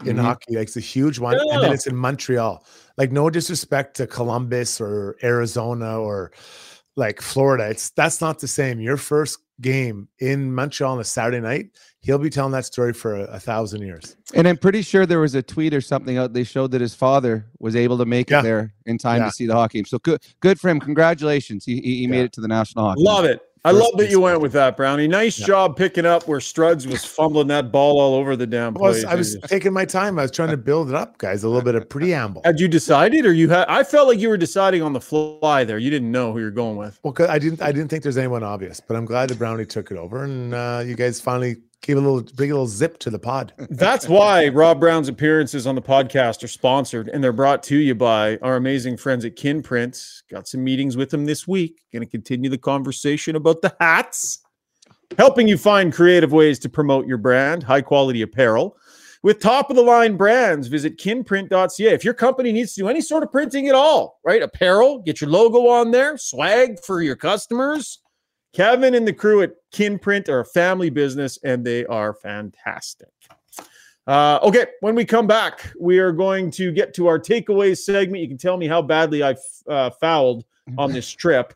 [0.00, 0.24] in mm-hmm.
[0.24, 0.56] hockey.
[0.56, 1.54] Like it's a huge one, yeah.
[1.54, 2.64] and then it's in Montreal.
[2.96, 6.32] Like no disrespect to Columbus or Arizona or
[6.96, 7.68] like Florida.
[7.68, 8.80] It's that's not the same.
[8.80, 13.14] Your first game in Montreal on a Saturday night, he'll be telling that story for
[13.14, 14.16] a, a, thousand years.
[14.34, 16.32] And I'm pretty sure there was a tweet or something out.
[16.32, 18.40] They showed that his father was able to make yeah.
[18.40, 19.26] it there in time yeah.
[19.26, 19.84] to see the hockey game.
[19.84, 20.80] So good, good for him.
[20.80, 21.64] Congratulations.
[21.64, 23.02] He, he, he made it to the national hockey.
[23.02, 23.40] Love it.
[23.66, 25.08] I love that you went with that, Brownie.
[25.08, 25.46] Nice yeah.
[25.46, 29.04] job picking up where Struds was fumbling that ball all over the damn place.
[29.04, 30.18] I was, I was taking my time.
[30.18, 31.44] I was trying to build it up, guys.
[31.44, 32.42] A little bit of preamble.
[32.44, 33.66] Had you decided, or you had?
[33.68, 35.78] I felt like you were deciding on the fly there.
[35.78, 37.00] You didn't know who you're going with.
[37.02, 37.62] Well, I didn't.
[37.62, 40.52] I didn't think there's anyone obvious, but I'm glad that Brownie took it over, and
[40.52, 43.52] uh, you guys finally Give a little, bring a little zip to the pod.
[43.68, 47.94] That's why Rob Brown's appearances on the podcast are sponsored, and they're brought to you
[47.94, 50.22] by our amazing friends at Kinprint.
[50.30, 51.82] Got some meetings with them this week.
[51.92, 54.38] To continue the conversation about the hats,
[55.18, 58.78] helping you find creative ways to promote your brand, high quality apparel.
[59.22, 61.92] With top of the line brands, visit kinprint.ca.
[61.92, 64.42] If your company needs to do any sort of printing at all, right?
[64.42, 67.98] Apparel, get your logo on there, swag for your customers
[68.54, 73.08] Kevin and the crew at Kinprint are a family business and they are fantastic.
[74.06, 78.22] Uh, okay, when we come back, we are going to get to our takeaways segment.
[78.22, 79.34] You can tell me how badly I
[79.68, 80.44] uh, fouled
[80.78, 81.52] on this trip.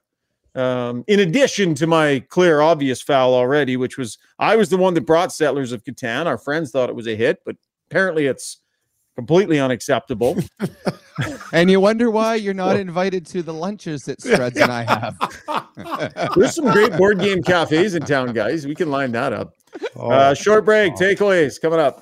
[0.55, 4.95] Um, in addition to my clear, obvious foul already, which was I was the one
[4.95, 6.27] that brought Settlers of Catan.
[6.27, 7.57] Our friends thought it was a hit, but
[7.89, 8.59] apparently it's
[9.19, 10.39] completely unacceptable.
[11.53, 16.35] and you wonder why you're not invited to the lunches that Struds and I have.
[16.37, 18.65] There's some great board game cafes in town, guys.
[18.65, 19.55] We can line that up.
[19.97, 21.01] Oh, uh, short break, oh.
[21.01, 22.01] takeaways coming up.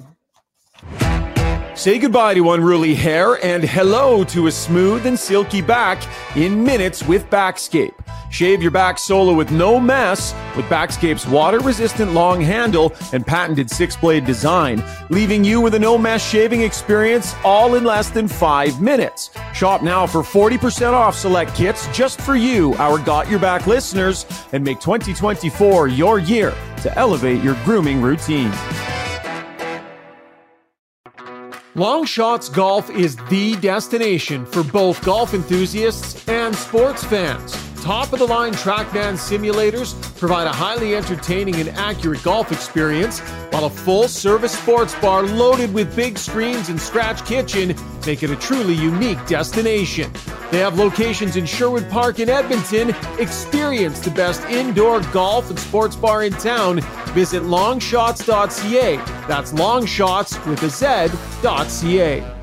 [1.77, 6.03] Say goodbye to unruly hair and hello to a smooth and silky back
[6.35, 7.93] in minutes with Backscape.
[8.31, 13.71] Shave your back solo with no mess with Backscape's water resistant long handle and patented
[13.71, 18.27] six blade design, leaving you with a no mess shaving experience all in less than
[18.27, 19.31] five minutes.
[19.53, 24.25] Shop now for 40% off select kits just for you, our Got Your Back listeners,
[24.53, 28.51] and make 2024 your year to elevate your grooming routine.
[31.77, 37.55] Long Shots Golf is the destination for both golf enthusiasts and sports fans.
[37.87, 43.21] Top of the line Trackman simulators provide a highly entertaining and accurate golf experience,
[43.51, 48.31] while a full service sports bar loaded with big screens and scratch kitchen make it
[48.33, 50.13] a truly unique destination.
[50.51, 52.93] They have locations in Sherwood Park and Edmonton.
[53.21, 56.81] Experience the best indoor golf and sports bar in town.
[57.15, 58.97] Visit longshots.ca.
[59.29, 62.36] That's longshots with a Z.ca.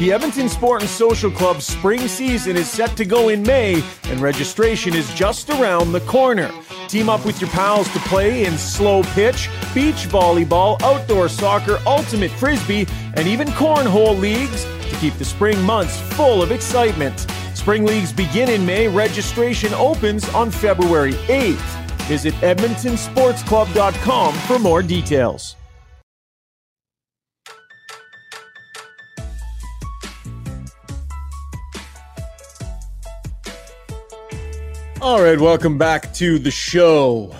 [0.00, 4.18] The Edmonton Sport and Social Club spring season is set to go in May, and
[4.18, 6.50] registration is just around the corner.
[6.88, 12.30] Team up with your pals to play in slow pitch, beach volleyball, outdoor soccer, ultimate
[12.30, 17.26] frisbee, and even cornhole leagues to keep the spring months full of excitement.
[17.52, 18.88] Spring leagues begin in May.
[18.88, 21.76] Registration opens on February 8th.
[22.04, 25.56] Visit EdmontonSportsClub.com for more details.
[35.02, 37.34] All right, welcome back to the show.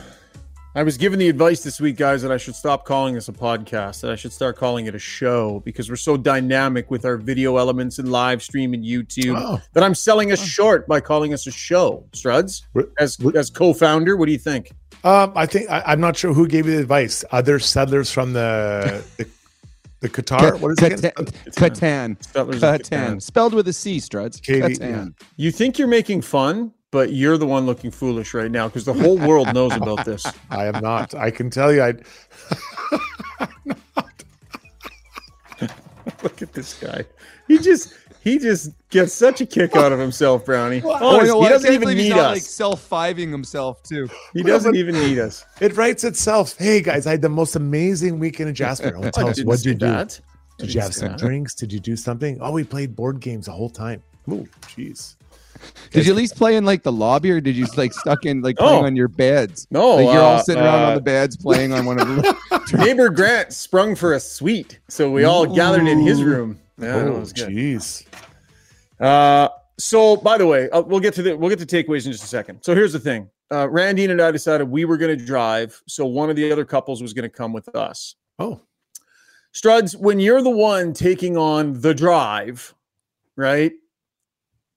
[0.74, 3.34] I was given the advice this week, guys, that I should stop calling this a
[3.34, 7.18] podcast, that I should start calling it a show because we're so dynamic with our
[7.18, 9.60] video elements and live stream and YouTube oh.
[9.74, 12.02] that I'm selling us short by calling us a show.
[12.12, 12.62] Struds,
[12.98, 14.72] as as co-founder, what do you think?
[15.04, 17.26] Um, I think I, am not sure who gave you the advice.
[17.30, 19.28] Other settlers from the the,
[20.00, 20.58] the Qatar.
[20.58, 21.04] What is Catan.
[21.04, 21.14] it?
[21.52, 22.16] Catan.
[22.16, 22.58] Catan.
[22.58, 23.20] Catan.
[23.20, 24.40] Spelled with a C, Struds.
[24.40, 25.12] Catan.
[25.36, 26.72] You think you're making fun?
[26.90, 30.26] But you're the one looking foolish right now because the whole world knows about this.
[30.50, 31.14] I am not.
[31.14, 31.94] I can tell you, I.
[36.22, 37.04] Look at this guy.
[37.48, 40.82] He just he just gets such a kick out of himself, Brownie.
[40.84, 42.34] Oh, he doesn't even need us.
[42.34, 44.08] Like self fiving himself too.
[44.34, 45.44] He doesn't even need us.
[45.60, 46.56] It writes itself.
[46.58, 48.94] Hey guys, I had the most amazing weekend in Jasper.
[49.00, 49.86] Oh, tell us what did you do?
[49.86, 50.20] That.
[50.58, 51.18] Did you have some that.
[51.18, 51.54] drinks?
[51.54, 52.38] Did you do something?
[52.40, 54.02] Oh, we played board games the whole time.
[54.28, 55.16] Oh, jeez.
[55.90, 58.42] Did you at least play in like the lobby, or did you like stuck in
[58.42, 58.86] like playing oh.
[58.86, 59.66] on your beds?
[59.70, 62.06] No, like you're uh, all sitting around uh, on the beds playing on one of
[62.06, 62.76] the.
[62.84, 65.54] neighbor Grant sprung for a suite, so we all Ooh.
[65.54, 66.60] gathered in his room.
[66.78, 68.06] Yeah, oh, jeez.
[69.00, 72.12] Uh, so by the way, uh, we'll get to the we'll get to takeaways in
[72.12, 72.62] just a second.
[72.62, 76.06] So here's the thing: uh, Randy and I decided we were going to drive, so
[76.06, 78.14] one of the other couples was going to come with us.
[78.38, 78.60] Oh,
[79.54, 82.72] Struds, when you're the one taking on the drive,
[83.36, 83.72] right?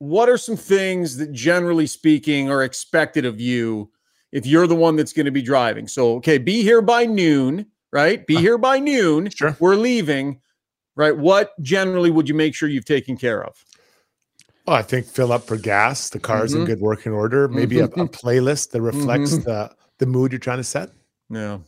[0.04, 3.90] What are some things that generally speaking are expected of you
[4.34, 5.88] if you're the one that's going to be driving?
[5.88, 8.28] So, okay, be here by noon, right?
[8.28, 9.30] Be uh, here by noon.
[9.30, 9.56] Sure.
[9.62, 10.42] We're leaving,
[10.98, 11.16] right?
[11.16, 13.64] What generally would you make sure you've taken care of?
[14.68, 16.10] Well, I think fill up for gas.
[16.10, 16.62] The car's mm-hmm.
[16.62, 17.48] in good working order.
[17.48, 18.02] Maybe mm-hmm.
[18.02, 19.44] a, a, playlist that reflects mm-hmm.
[19.44, 20.90] the the mood you're trying to set.
[21.30, 21.60] Yeah,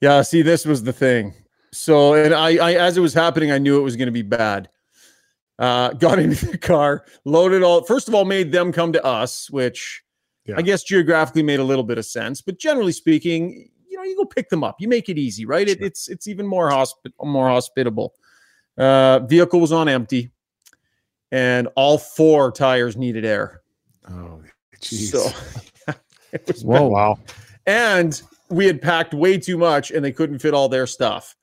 [0.00, 0.22] yeah.
[0.22, 1.34] See, this was the thing.
[1.72, 4.22] So, and I, I as it was happening, I knew it was going to be
[4.22, 4.68] bad
[5.58, 7.82] uh, got into the car, loaded all.
[7.84, 10.02] First of all, made them come to us, which
[10.46, 10.56] yeah.
[10.56, 12.40] I guess geographically made a little bit of sense.
[12.40, 14.76] But generally speaking, you know, you go pick them up.
[14.80, 15.66] You make it easy, right?
[15.66, 15.76] Sure.
[15.76, 18.14] It, it's it's even more hospi- more hospitable.
[18.76, 20.30] Uh, vehicle was on empty,
[21.30, 23.62] and all four tires needed air.
[24.08, 24.42] Oh,
[24.80, 25.14] jeez.
[26.44, 26.88] So, Whoa.
[26.88, 27.18] Wow.
[27.64, 31.36] and we had packed way too much and they couldn't fit all their stuff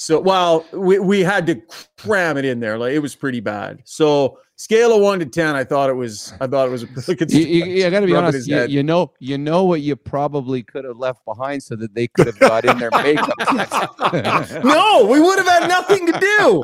[0.00, 1.60] so well we, we had to
[1.98, 5.54] cram it in there like it was pretty bad so scale of one to ten
[5.54, 8.00] i thought it was i thought it was a look at You, you, you got
[8.00, 8.48] to be honest.
[8.48, 12.08] You, you know, you know what you probably could have left behind so that they
[12.08, 13.34] could have got in their makeup.
[14.64, 16.62] no we would have had nothing to do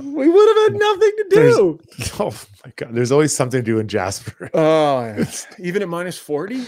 [0.00, 1.78] we would have had nothing to do
[2.20, 2.32] Oh
[2.64, 2.90] my god.
[2.92, 4.50] There's always something to do in Jasper.
[4.54, 5.24] oh
[5.58, 6.64] even at minus 40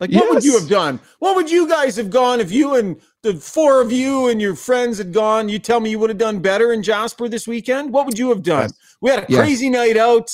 [0.00, 2.98] like what would you have done what would you guys have gone if you and
[3.24, 6.18] the four of you and your friends had gone you tell me you would have
[6.18, 8.72] done better in jasper this weekend what would you have done Yes.
[9.00, 9.40] we had a Yes.
[9.40, 10.30] crazy night out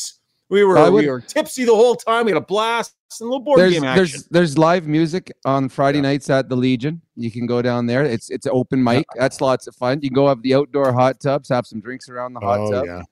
[0.49, 3.31] we were would- we were tipsy the whole time we had a blast and a
[3.31, 7.01] little board there's game action there's there's live music on Friday nights at the Legion.
[7.17, 8.05] You can go down there.
[8.05, 9.05] It's it's open mic.
[9.17, 9.99] That's lots of fun.
[10.01, 12.71] You can go have the outdoor hot tubs, have some drinks around the hot Oh
[12.71, 12.85] tub.
[12.87, 13.03] yeah.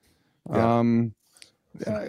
[0.51, 0.79] Yeah.
[0.79, 1.13] Um,
[1.85, 2.05] uh,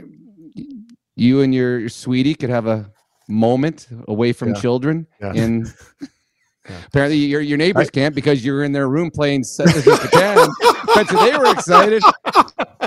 [1.17, 2.91] you and your, your sweetie could have a
[3.29, 4.61] moment away from Yeah.
[4.61, 5.07] children.
[5.21, 5.33] Yeah.
[6.69, 6.77] Yeah.
[6.87, 10.49] apparently, your your neighbors can't because you're in their room playing Settlers of Catan.
[11.11, 12.03] You they were excited.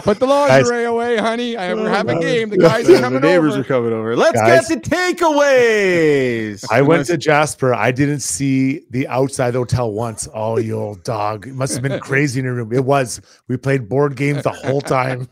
[0.03, 1.55] Put the lingerie away, honey.
[1.57, 2.49] I we're having a game.
[2.49, 3.62] The guys are coming the neighbors over.
[3.62, 4.67] are coming over let's Guys.
[4.67, 7.73] get to takeaways I went to Jasper.
[7.73, 10.27] I didn't see the outside hotel once.
[10.33, 11.47] Oh, you old dog.
[11.47, 12.73] It must have been crazy in your room.
[12.73, 13.21] It was.
[13.47, 15.27] We played board games the whole time.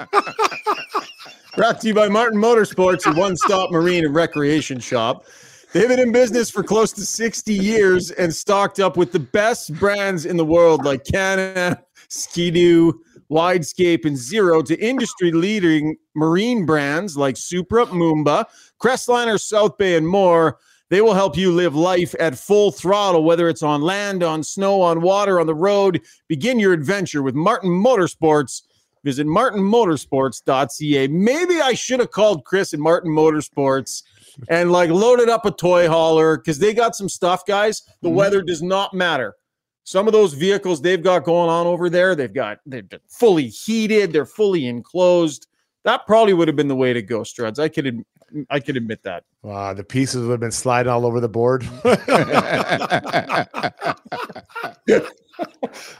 [1.56, 5.25] Brought to you by Martin Motorsports, your one stop marine and recreation shop.
[5.73, 9.73] They've been in business for close to 60 years and stocked up with the best
[9.75, 11.77] brands in the world like Can-Am,
[12.10, 12.99] Ski-Doo,
[13.31, 18.47] Widescape, and Zero to industry leading marine brands like Supra, Moomba,
[18.81, 20.57] Crestliner, South Bay, and more.
[20.89, 24.81] They will help you live life at full throttle, whether it's on land, on snow,
[24.81, 26.01] on water, on the road.
[26.27, 28.63] Begin your adventure with Martin Motorsports.
[29.05, 31.07] Visit martinmotorsports.ca.
[31.07, 34.03] Maybe I should have called Chris and Martin Motorsports
[34.50, 37.82] and like loaded up a toy hauler because they got some stuff, guys.
[38.02, 38.13] The Mhm.
[38.13, 39.36] weather does not matter.
[39.84, 43.48] Some of those vehicles they've got going on over there, they've got they've been fully
[43.48, 45.48] heated, they're fully enclosed.
[45.84, 47.58] That probably would have been the way to go, Struds.
[47.60, 48.06] I could ad-
[48.50, 49.24] I could admit that.
[49.41, 51.67] Wow, the pieces would have been sliding all over the board.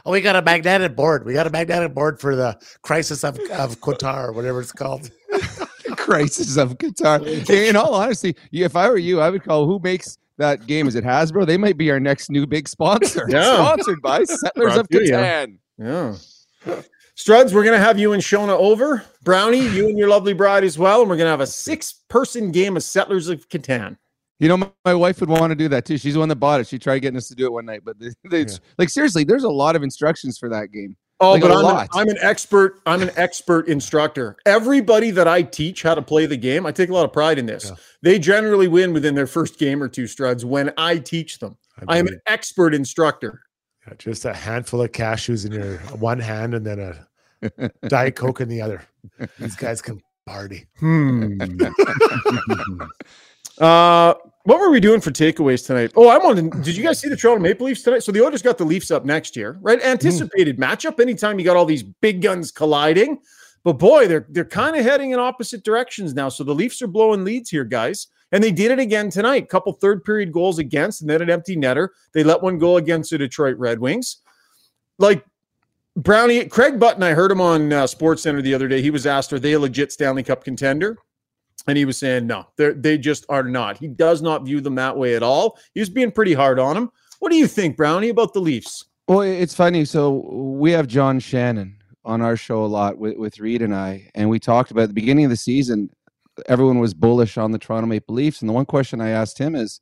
[0.06, 1.26] oh, we got a magnetic board.
[1.26, 5.10] We got a magnetic board for the crisis of, of Qatar, whatever it's called.
[6.12, 7.22] Crisis of guitar.
[7.50, 10.88] In all honesty, if I were you, I would call who makes that game.
[10.88, 11.46] Is it Hasbro?
[11.46, 13.26] They might be our next new big sponsor.
[13.30, 13.56] Yeah.
[13.56, 15.00] Sponsored by Settlers of to.
[15.00, 15.58] Catan.
[15.78, 16.16] Yeah.
[17.16, 19.04] Struds, we're gonna have you and Shona over.
[19.24, 21.02] Brownie, you and your lovely bride as well.
[21.02, 23.98] And we're gonna have a six-person game of Settlers of Catan.
[24.40, 26.00] You know, my, my wife would want to do that too.
[26.00, 26.68] She's the one that bought it.
[26.68, 29.24] She tried getting us to do it one night, but the, the- it's, like seriously,
[29.24, 30.96] there's a lot of instructions for that game.
[31.22, 32.82] Oh, Like but a I'm an, I'm an expert.
[32.88, 34.38] I'm an expert instructor.
[34.48, 37.38] Everybody that I teach how to play the game, I take a lot of pride
[37.38, 37.66] in this.
[37.70, 37.76] Yeah.
[38.02, 41.58] They generally win within their first game or two, Struds, when I teach them.
[41.88, 43.44] I am an expert instructor.
[43.88, 48.42] Yeah, just a handful of cashews in your one hand and then a Diet Coke
[48.42, 48.82] in the other.
[49.40, 50.66] These guys can party.
[50.80, 51.38] Hmm.
[53.60, 55.92] uh, what were we doing for takeaways tonight?
[55.96, 56.36] Oh, I'm on.
[56.36, 58.04] The, Did you guys see the Toronto Maple Leafs tonight?
[58.04, 59.82] So the Oilers got the Leafs up next year, right?
[59.82, 61.00] Anticipated matchup.
[61.00, 63.20] Anytime you got all these big guns colliding,
[63.64, 66.30] but boy, they're they're kind of heading in opposite directions now.
[66.30, 69.50] So the Leafs are blowing leads here, guys, and they did it again tonight.
[69.50, 71.90] Couple third period goals against, and then an empty netter.
[72.14, 74.18] They let one go against the Detroit Red Wings.
[74.98, 75.24] Like
[75.96, 78.82] Brownie, Craig Button, I heard him on uh, Sports Center the other day.
[78.82, 80.98] He was asked, "Are they a legit Stanley Cup contender?"
[81.68, 84.76] And he was saying, "No, they they just are not." He does not view them
[84.76, 85.60] that way at all.
[85.74, 86.92] He was being pretty hard on them.
[87.20, 88.86] What do you think, Brownie, about the Leafs?
[89.08, 89.86] Well, it's funny.
[89.86, 94.10] So we have John Shannon on our show a lot with, with Reed and I,
[94.16, 95.90] and we talked about the beginning of the season,
[96.48, 98.42] everyone was bullish on the Toronto Maple Leafs.
[98.42, 99.82] And the one question I asked him is,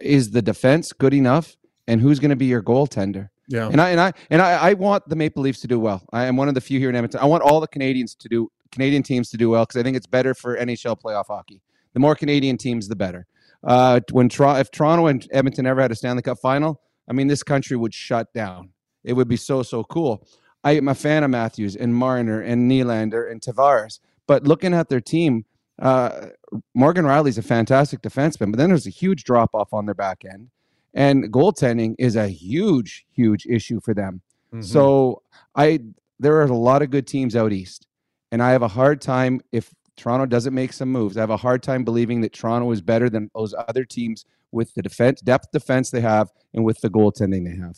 [0.00, 1.56] is the defense good enough?
[1.88, 3.30] And who's going to be your goaltender?
[3.48, 6.04] Yeah, And I and I and I, I want the Maple Leafs to do well.
[6.12, 7.18] I am one of the few here in Edmonton.
[7.18, 9.96] I want all the Canadians to do Canadian teams to do well because I think
[9.96, 11.60] it's better for NHL playoff hockey.
[11.92, 13.26] The more Canadian teams, the better.
[13.62, 17.42] Uh, when if Toronto and Edmonton ever had a Stanley Cup final, I mean, this
[17.42, 18.70] country would shut down.
[19.04, 20.26] It would be so so cool.
[20.62, 24.88] I am a fan of Matthews and Marner and Nylander and Tavares, but looking at
[24.88, 25.44] their team,
[25.80, 26.28] uh,
[26.74, 30.24] Morgan Rielly's a fantastic defenseman, but then there's a huge drop off on their back
[30.30, 30.50] end,
[30.92, 34.20] and goaltending is a huge huge issue for them.
[34.52, 34.62] Mm-hmm.
[34.62, 35.22] So
[35.54, 35.80] I
[36.18, 37.86] there are a lot of good teams out east,
[38.32, 41.16] and I have a hard time if Toronto doesn't make some moves.
[41.16, 44.74] I have a hard time believing that Toronto is better than those other teams with
[44.74, 47.76] the defense depth defense they have and with the goaltending they have.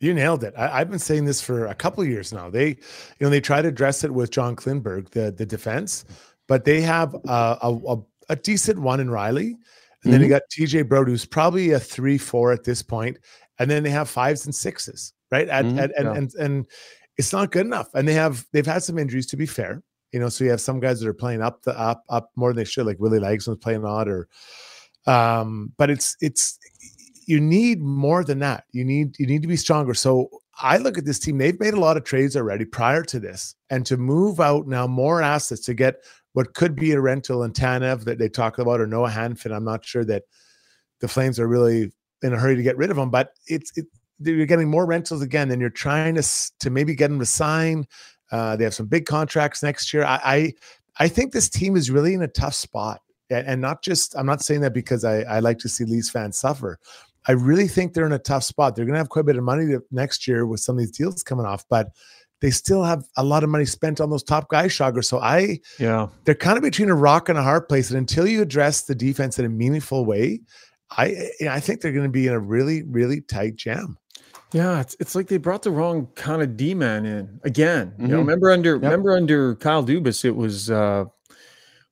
[0.00, 0.52] You nailed it.
[0.58, 2.50] I, I've been saying this for a couple of years now.
[2.50, 2.76] They, you
[3.20, 6.04] know, they try to address it with John Klingberg, the the defense,
[6.48, 7.96] but they have a, a,
[8.28, 9.54] a, decent one in Rielly.
[10.02, 12.82] And then you got TJ Brodie, who's probably a three, four at this.
[12.90, 15.48] And then they have fives and sixes, right?
[15.48, 16.14] At, Mhm, at, and, yeah.
[16.14, 16.66] and and
[17.18, 17.88] it's not good enough.
[17.94, 19.82] And they have they've had some injuries to be fair.
[20.12, 22.50] You know, so you have some guys that are playing up the up up more
[22.50, 24.28] than they should, like Willie Lagesson's playing odd or
[25.06, 26.58] um, but it's it's
[27.26, 28.64] you need more than that.
[28.72, 29.94] You need you need to be stronger.
[29.94, 33.18] So I look at this team, they've made a lot of trades already prior to
[33.18, 35.96] this, and to move out now more assets to get
[36.34, 39.54] what could be a rental in Tanev that they talk about or Noah Hanifin.
[39.54, 40.24] I'm not sure that
[41.00, 41.92] the Flames are really
[42.22, 43.86] in a hurry to get rid of them, but it's it,
[44.24, 46.22] you're getting more rentals again, and you're trying to
[46.60, 47.86] to maybe get them to sign.
[48.30, 50.04] Uh, they have some big contracts next year.
[50.04, 50.52] I, I
[50.98, 53.00] I think this team is really in a tough spot,
[53.30, 56.10] and, and not just I'm not saying that because I I like to see Leafs
[56.10, 56.78] fans suffer.
[57.28, 58.74] I really think they're in a tough spot.
[58.74, 60.80] They're going to have quite a bit of money to, next year with some of
[60.80, 61.90] these deals coming off, but
[62.40, 65.04] they still have a lot of money spent on those top guys, Shaugger.
[65.04, 66.08] So I Yeah.
[66.24, 67.90] they're kind of between a rock and a hard place.
[67.90, 70.40] And until you address the defense in a meaningful way,
[70.90, 73.96] I I think they're going to be in a really really tight jam.
[74.52, 77.94] Yeah, it's, it's like they brought the wrong kind of D man in again.
[77.98, 78.20] You know, Mhm.
[78.20, 81.04] remember under remember under Kyle Dubas, it was uh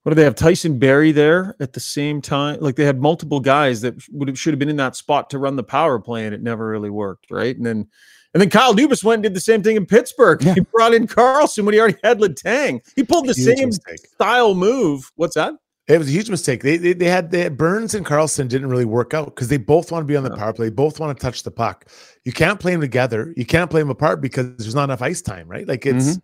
[0.03, 0.35] what do they have?
[0.35, 2.59] Tyson Barrie there at the same time.
[2.61, 5.39] Like they had multiple guys that would have should have been in that spot to
[5.39, 7.55] run the power play, and it never really worked, right?
[7.57, 7.87] And then
[8.33, 10.43] and then Kyle Dubas went and did the same thing in Pittsburgh.
[10.43, 10.55] Yeah.
[10.55, 12.81] He brought in Karlsson when he already had Letang.
[12.95, 14.07] He pulled the Huge same mistake.
[14.15, 15.11] style move.
[15.17, 15.55] What's that?
[15.91, 16.63] It was a huge mistake.
[16.63, 19.57] They they, they had they had Burns and Karlsson didn't really work out because they
[19.57, 20.67] both want to be on the power play.
[20.67, 21.87] They Both want to touch the puck.
[22.25, 23.35] You can't play them together.
[23.37, 25.67] You can't play them apart because there's not enough ice time, right?
[25.67, 26.19] Like it's mm-hmm.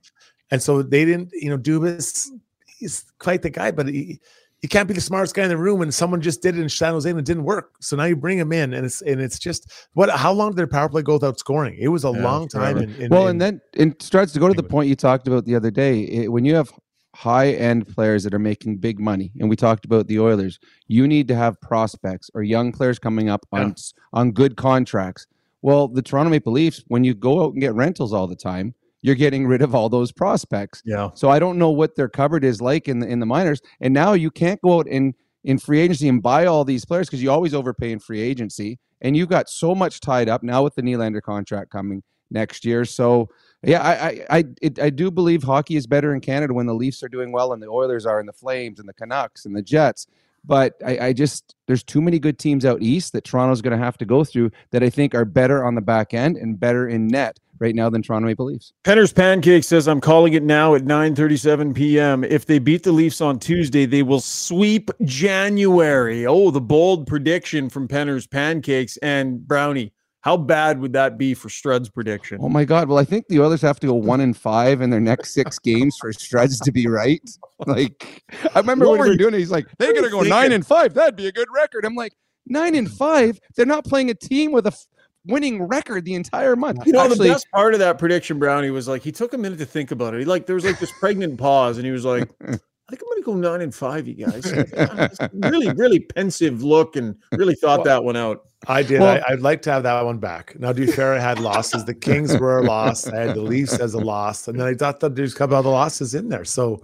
[0.52, 1.30] and so they didn't.
[1.32, 2.28] You know, Dubas,
[2.66, 4.20] he's quite the guy, but he.
[4.62, 6.68] You can't be the smartest guy in the room, and someone just did it in
[6.68, 7.74] San Jose and it didn't work.
[7.80, 10.08] So now you bring him in, and it's and it's just what?
[10.10, 11.76] How long did their power play go without scoring?
[11.78, 12.78] It was a Yeah, long time.
[12.78, 15.28] In, in, well, in- and then it starts to go to the point you talked
[15.28, 16.72] about the other day, it, when you have
[17.16, 21.08] high end players that are making big money, and we talked about the Oilers, you
[21.08, 23.74] need to have prospects or young players coming up on Yeah.
[24.12, 25.26] on good contracts.
[25.62, 28.74] Well, the Toronto Maple Leafs, when you go out and get rentals all the time,
[29.02, 30.82] you're getting rid of all those prospects.
[30.84, 31.10] Yeah.
[31.14, 33.60] So I don't know what their cupboard is like in the in the minors.
[33.80, 35.14] And now you can't go out and
[35.44, 38.78] in free agency and buy all these players because you always overpay in free agency.
[39.00, 42.84] And you've got so much tied up now with the Nylander contract coming next year.
[42.84, 43.28] So
[43.62, 46.74] yeah, I I I, it, I do believe hockey is better in Canada when the
[46.74, 49.56] Leafs are doing well and the Oilers are and the Flames and the Canucks and
[49.56, 50.06] the Jets.
[50.44, 53.84] But I, I just there's too many good teams out east that Toronto's going to
[53.84, 56.88] have to go through that I think are better on the back end and better
[56.88, 58.72] in net right now than Toronto Maple Leafs.
[58.84, 62.24] Penner's Pancake says, I'm calling it now at 9.37 p.m.
[62.24, 66.26] If they beat the Leafs on Tuesday, they will sweep January.
[66.26, 69.92] Oh, the bold prediction from Penner's Pancakes and Brownie.
[70.26, 72.38] How bad would that be for Strud's prediction?
[72.42, 72.88] Oh my God!
[72.88, 75.56] Well, I think the Oilers have to go one and five in their next six
[75.60, 77.22] games for Struds to be right.
[77.64, 80.50] Like I remember when we were doing it, he's like, "They're gonna you go nine
[80.50, 80.94] and five.
[80.94, 82.12] That'd be a good record." I'm like,
[82.44, 83.38] nine and five.
[83.54, 84.88] They're not playing a team with a f-
[85.26, 86.84] winning record the entire month.
[86.86, 89.38] You know, Actually, the best part of that prediction, Brownie, was like he took a
[89.38, 90.18] minute to think about it.
[90.18, 92.28] He like there was like this pregnant pause, and he was like,
[92.88, 94.46] I think I'm gonna go nine and five, you guys.
[95.32, 98.44] Really, really pensive look and really thought that one out.
[98.68, 99.00] I did.
[99.00, 100.58] Well- I, I'd like to have that one back.
[100.58, 101.84] Now, to be fair, I had losses.
[101.84, 103.06] The Kings were a loss.
[103.08, 105.56] I had the Leafs as a loss, and then I thought that there's a couple
[105.56, 106.44] other losses in there.
[106.44, 106.80] So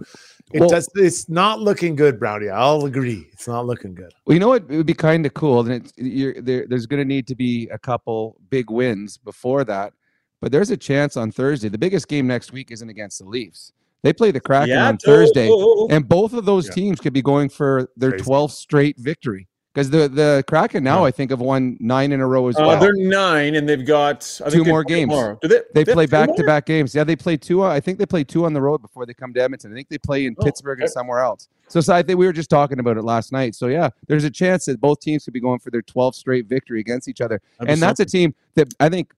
[0.53, 0.89] it Well- does.
[0.95, 2.49] It's not looking good, Brownie.
[2.49, 3.25] I'll agree.
[3.31, 4.11] It's not looking good.
[4.25, 4.63] Well, you know what?
[4.69, 5.61] It would be kind of cool.
[5.61, 9.63] And it's you're, there, there's going to need to be a couple big wins before
[9.65, 9.93] that.
[10.41, 11.69] But there's a chance on Thursday.
[11.69, 13.71] The biggest game next week isn't against the Leafs.
[14.03, 15.49] They play the Kraken on Thursday,
[15.89, 16.73] and both of those Yeah.
[16.73, 18.25] teams could be going for their Crazy.
[18.25, 19.47] 12th straight victory.
[19.73, 21.05] Because the the Kraken now, Yeah.
[21.07, 22.79] I think, have won nine in a row as Uh, well.
[22.79, 25.09] they're nine, and they've got I think Two they more games.
[25.09, 25.39] tomorrow.
[25.41, 25.61] Do they?
[25.73, 26.93] They have play two back to back games.
[26.93, 27.63] Yeah, they play two.
[27.63, 29.71] I think they play two on the road before they come to Edmonton.
[29.71, 31.47] I think they play in Oh, Pittsburgh and somewhere else.
[31.69, 33.55] So, so I think we were just talking about it last night.
[33.55, 36.45] So yeah, there's a chance that both teams could be going for their 12th straight
[36.45, 37.41] victory against each other.
[37.57, 39.11] That'd and that's a team that I think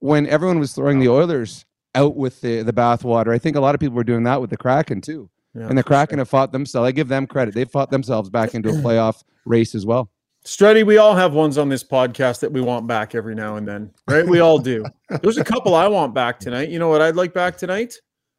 [0.00, 1.64] when everyone was throwing the Oilers
[1.94, 4.50] out with the the bathwater, I think a lot of people were doing that with
[4.50, 5.28] the Kraken too.
[5.54, 5.88] Yeah, and the sure.
[5.88, 6.88] Kraken have fought themselves.
[6.88, 7.54] I give them credit.
[7.54, 10.10] They fought themselves back into a playoff race as well.
[10.44, 13.68] Struddy, we all have ones on this podcast that we want back every now and
[13.68, 14.26] then, right?
[14.26, 14.84] We all do.
[15.22, 16.68] There's a couple I want back tonight.
[16.68, 17.94] You know what I'd like back tonight?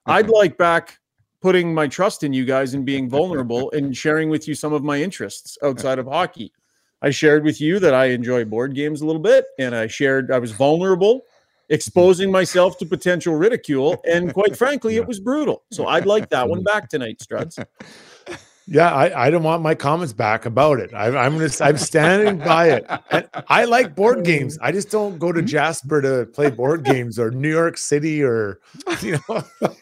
[0.05, 0.99] I'd like back
[1.41, 4.83] putting my trust in you guys and being vulnerable and sharing with you some of
[4.83, 6.51] my interests outside of hockey.
[7.01, 10.29] I shared with you that I enjoy board games a little bit, and I shared
[10.29, 11.21] I was vulnerable,
[11.73, 15.63] exposing myself to potential ridicule, and quite frankly, it was brutal.
[15.71, 17.63] So I'd like that one back tonight, Struds.
[18.65, 20.93] Yeah, I, I don't want my comments back about it.
[20.93, 22.85] I, I'm gonna I'm standing by it.
[23.11, 24.57] And I like board games.
[24.61, 28.61] I just don't go to Jasper to play board games or New York City or
[29.01, 29.43] you know.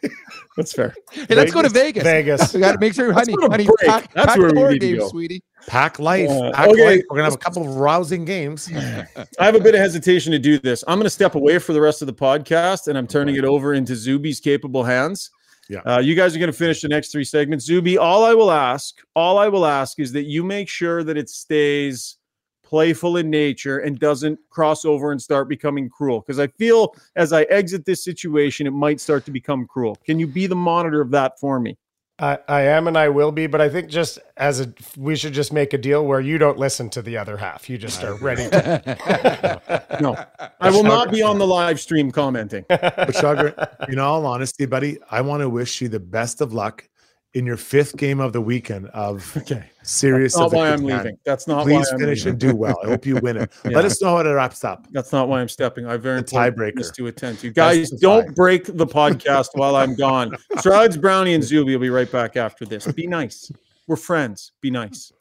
[0.58, 0.94] That's fair.
[1.12, 2.04] Hey, let's go to Vegas.
[2.04, 2.54] Vegas.
[2.54, 3.90] We got to make sure, honey, go to honey, break.
[3.90, 5.10] pack, That's pack where the we board need to games, go.
[5.10, 5.44] sweetie.
[5.68, 6.30] Pack life.
[6.30, 6.86] Uh, Pack okay.
[6.86, 7.04] life.
[7.10, 8.70] We're gonna have a couple of rousing games.
[8.76, 10.84] I have a bit of hesitation to do this.
[10.88, 13.46] I'm going to step away for the rest of the podcast, and I'm turning it
[13.46, 15.30] over into Zuby's capable hands.
[15.72, 15.80] Yeah.
[15.86, 17.64] Uh, you guys are going to finish the next three segments.
[17.64, 21.16] Zuby, all I will ask, all I will ask is that you make sure that
[21.16, 22.18] it stays
[22.62, 26.20] playful in nature and doesn't cross over and start becoming cruel.
[26.20, 29.96] Because I feel as I exit this situation, it might start to become cruel.
[30.06, 31.78] Can you be the monitor of that for me?
[32.22, 35.34] I, I am and I will be, but I think just as a we should
[35.34, 37.68] just make a deal where you don't listen to the other half.
[37.68, 40.16] You just are ready to No,
[40.60, 42.64] I will not be on the live stream commenting.
[42.70, 43.56] But Sugar,
[43.90, 46.88] in all honesty, buddy, I want to wish you the best of luck
[47.34, 49.64] in your fifth game of the weekend of Okay.
[49.84, 50.34] Serious.
[50.34, 51.18] That's not of why I'm leaving.
[51.26, 52.32] That's not Please why I'm finish leaving.
[52.32, 52.78] and do well.
[52.84, 53.52] I hope you win it.
[53.64, 53.72] Yeah.
[53.78, 54.86] Let us know how it wraps up.
[54.92, 55.86] That's not why I'm stepping.
[55.88, 56.94] I have very The important tiebreaker.
[56.94, 57.52] to attend to.
[57.52, 58.34] That's Guys, don't tie.
[58.34, 60.32] break the podcast while I'm gone.
[60.58, 62.86] Struds, Brownie, and Zuby will be right back after this.
[62.92, 63.52] Be nice.
[63.88, 64.52] We're friends.
[64.62, 65.12] Be nice.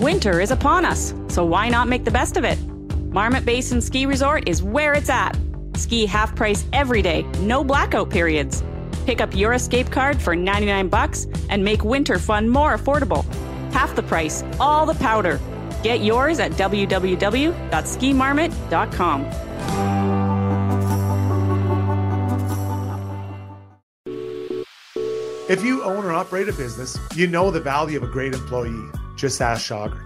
[0.00, 2.58] Winter is upon us, so why not make the best of it?
[3.12, 5.36] Marmot Basin Ski Resort is where it's at.
[5.76, 8.62] Ski half price every day, no blackout periods.
[9.06, 13.24] Pick up your escape card for 99 bucks and make winter fun more affordable.
[13.72, 15.38] Half the price, all the powder.
[15.82, 19.50] Get yours at www.skimarmot.com.
[25.50, 28.88] If you own or operate a business, you know the value of a great employee.
[29.16, 30.00] Just ask Shaugger.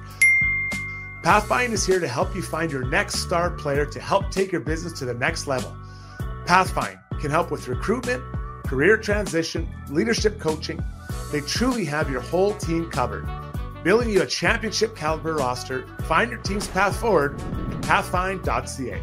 [1.22, 4.62] Pathfind is here to help you find your next star player to help take your
[4.62, 5.76] business to the next level.
[6.46, 8.24] Pathfind can help with recruitment,
[8.66, 10.82] career transition, leadership coaching.
[11.32, 13.28] They truly have your whole team covered.
[13.82, 19.02] Building you a championship caliber roster, find your team's path forward at pathfind.ca.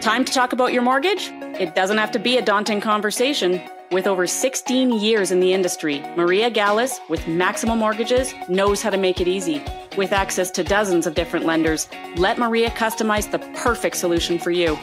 [0.00, 1.30] Time to talk about your mortgage?
[1.58, 3.60] It doesn't have to be a daunting conversation.
[3.92, 8.96] With over 16 years in the industry, Maria Gallus with Maximum Mortgages knows how to
[8.96, 9.62] make it easy.
[9.96, 14.76] With access to dozens of different lenders, let Maria customize the perfect solution for you.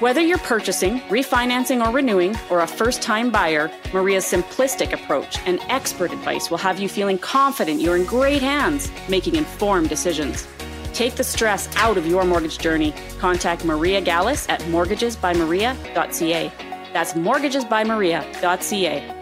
[0.00, 5.60] Whether you're purchasing, refinancing, or renewing, or a first time buyer, Maria's simplistic approach and
[5.68, 10.48] expert advice will have you feeling confident you're in great hands, making informed decisions.
[10.92, 12.92] Take the stress out of your mortgage journey.
[13.18, 16.52] Contact Maria Gallus at mortgagesbymaria.ca.
[16.92, 19.21] That's mortgagesbymaria.ca.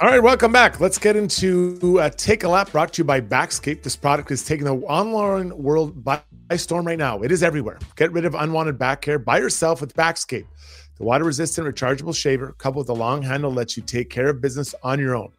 [0.00, 0.78] All right, welcome back.
[0.78, 3.82] Let's get into uh, Take a Lap brought to you by Backscape.
[3.82, 6.22] This product is taking the online world by
[6.54, 7.22] storm right now.
[7.22, 7.80] It is everywhere.
[7.96, 10.46] Get rid of unwanted back hair by yourself with Backscape.
[10.98, 14.40] The water resistant rechargeable shaver, coupled with a long handle, lets you take care of
[14.40, 15.32] business on your own.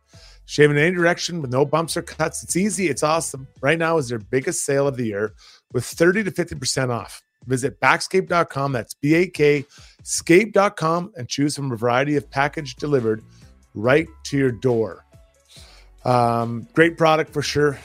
[0.44, 2.44] Shave in any direction with no bumps or cuts.
[2.44, 2.90] It's easy.
[2.90, 3.48] It's awesome.
[3.62, 5.36] Right now is their biggest sale of the year
[5.72, 7.24] with 30 to 50% off.
[7.46, 8.74] Visit backscape.com.
[8.74, 9.66] That's B A K
[10.04, 13.24] scape.com and choose from a variety of package delivered
[13.74, 15.06] right to your door.
[16.06, 17.80] Um, great product for sure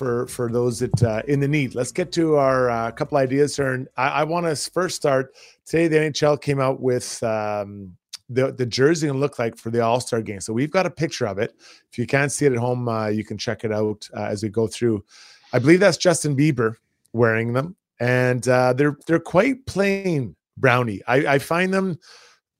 [0.00, 1.74] for for those that uh, in the need.
[1.74, 5.34] Let's get to our uh, couple ideas here, and I, I want to first start
[5.66, 5.88] today.
[5.88, 7.96] The NHL came out with um,
[8.28, 10.40] the the jersey and look like for the All Star game.
[10.40, 11.54] So we've got a picture of it.
[11.92, 14.42] If you can't see it at home, uh, you can check it out uh, as
[14.42, 15.04] we go through.
[15.52, 16.76] I believe that's Justin Bieber
[17.12, 21.02] wearing them, and uh, they're they're quite plain brownie.
[21.06, 21.98] I, I find them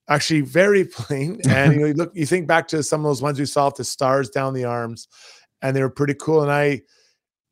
[0.09, 1.41] actually very plain.
[1.47, 3.65] And you know, you look, you think back to some of those ones we saw
[3.67, 5.07] with the stars down the arms,
[5.61, 6.41] and they were pretty cool.
[6.41, 6.81] And I,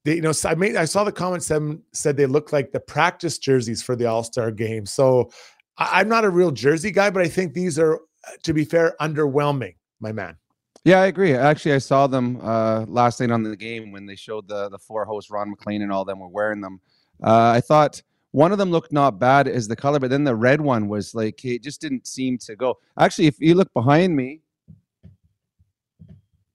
[0.05, 2.79] they, you know, I made I saw the comments them said they look like the
[2.79, 4.85] practice jerseys for the All Star game.
[4.85, 5.31] So
[5.77, 7.99] I, I'm not a real jersey guy, but I think these are,
[8.43, 10.37] to be fair, underwhelming, my man.
[10.85, 11.33] Yeah, I agree.
[11.33, 14.79] Actually, I saw them uh, last night on the game when they showed the the
[14.79, 16.79] four hosts, Ron MacLean and all them were wearing them.
[17.21, 18.01] Uh, I thought
[18.31, 21.15] one of them looked not bad as the color, but then the red one was
[21.15, 22.77] like it just didn't seem to go.
[22.97, 24.41] Actually, if you look behind me,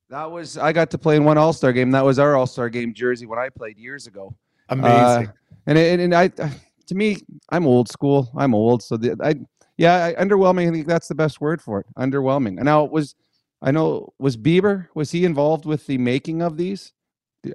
[0.09, 1.91] that was I got to play in one All Star game.
[1.91, 4.35] That was our All Star game jersey when I played years ago.
[4.68, 5.29] Amazing.
[5.29, 5.33] Uh,
[5.66, 6.29] and it, and I,
[6.87, 7.18] to me,
[7.49, 8.31] I'm old school.
[8.37, 9.35] I'm old, so the, I
[9.77, 10.68] yeah, I, underwhelming.
[10.68, 11.87] I think that's the best word for it.
[11.99, 12.57] Underwhelming.
[12.57, 13.16] And now it was
[13.61, 16.93] I know was Bieber was he involved with the making of these?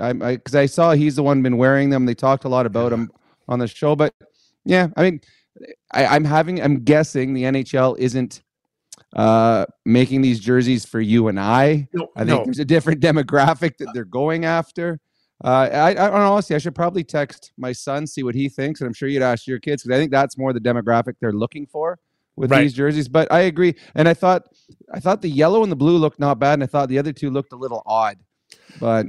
[0.01, 2.05] I because I, I, saw he's the one been wearing them.
[2.05, 3.09] They talked a lot about him
[3.50, 4.14] on the show, but
[4.64, 5.22] yeah, I mean,
[5.91, 8.41] I, I'm having I'm guessing the NHL isn't
[9.16, 11.88] uh, making these jerseys for you and I.
[11.93, 12.45] No, I think no.
[12.45, 15.00] there's a different demographic that they're going after.
[15.43, 18.88] Uh, I, I honestly, I should probably text my son, see what he thinks, and
[18.88, 21.66] I'm sure you'd ask your kids because I think that's more the demographic they're looking
[21.66, 21.97] for
[22.36, 22.62] with Right.
[22.62, 23.08] these jerseys.
[23.08, 24.43] But I agree, and I thought,
[24.93, 27.14] I thought the yellow and the blue looked not bad, and I thought the other
[27.14, 28.18] two looked a little odd.
[28.82, 29.08] But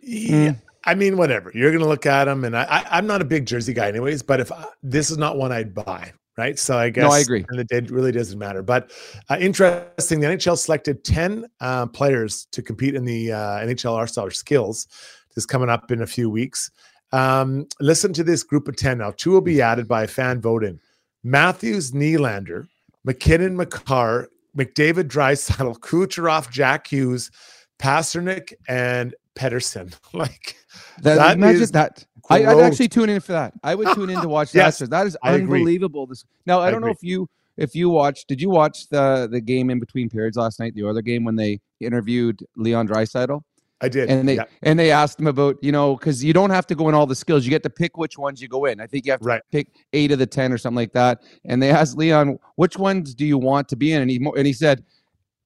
[0.00, 0.54] Yeah,
[0.86, 1.50] I mean, whatever.
[1.54, 3.88] You're going to look at them, and I, I, I'm not a big jersey guy,
[3.88, 4.22] anyways.
[4.22, 6.58] But if I, this is not one I'd buy, right?
[6.58, 7.44] So I guess no, I agree.
[7.48, 8.62] and it, really doesn't matter.
[8.62, 8.92] But
[9.30, 14.06] uh, interesting, the NHL selected ten uh, players to compete in the uh, NHL All
[14.06, 14.86] Star Skills.
[15.34, 16.70] This is coming up in a few weeks.
[17.12, 19.12] Um, listen to this group of ten now.
[19.16, 20.80] Two will be added by fan voting:
[21.22, 22.66] Matthews, Nylander,
[23.04, 27.30] MacKinnon, Makar, McDavid, Draisaitl, Kucherov, Jack Hughes,
[27.78, 29.94] Pastrnak, and Pettersson.
[30.12, 30.56] like
[31.02, 32.04] that, That imagine is that.
[32.30, 33.52] I, I'd actually tune in for that.
[33.62, 34.90] I would tune in to watch Yes, that.
[34.90, 36.06] That is unbelievable.
[36.06, 38.28] This now I I don't know if you if you watched.
[38.28, 40.74] Did you watch the the game in between periods last night?
[40.74, 43.42] The other game when they interviewed Leon Draisaitl
[43.80, 44.08] I did.
[44.08, 46.74] and they yeah, and they asked him about you know because you don't have to
[46.74, 47.44] go in all the skills.
[47.44, 48.80] You get to pick which ones you go in.
[48.80, 49.42] I think you have to right.
[49.52, 51.22] pick eight of the ten or something like that.
[51.44, 54.46] And they asked Leon which ones do you want to be in, and he and
[54.46, 54.84] he said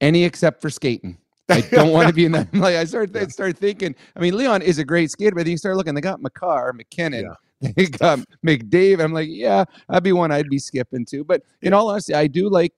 [0.01, 1.19] any except for skating.
[1.51, 2.49] I don't want to be in that.
[2.55, 3.27] Like I started Yeah.
[3.29, 3.95] started thinking.
[4.17, 5.95] I mean, Leon is a great skater, but then you start looking.
[5.95, 9.01] They got Makar, MacKinnon, they got McDave.
[9.03, 11.25] I'm like, yeah, that'd be one I'd be skipping to.
[11.25, 12.75] But in all honesty, I do like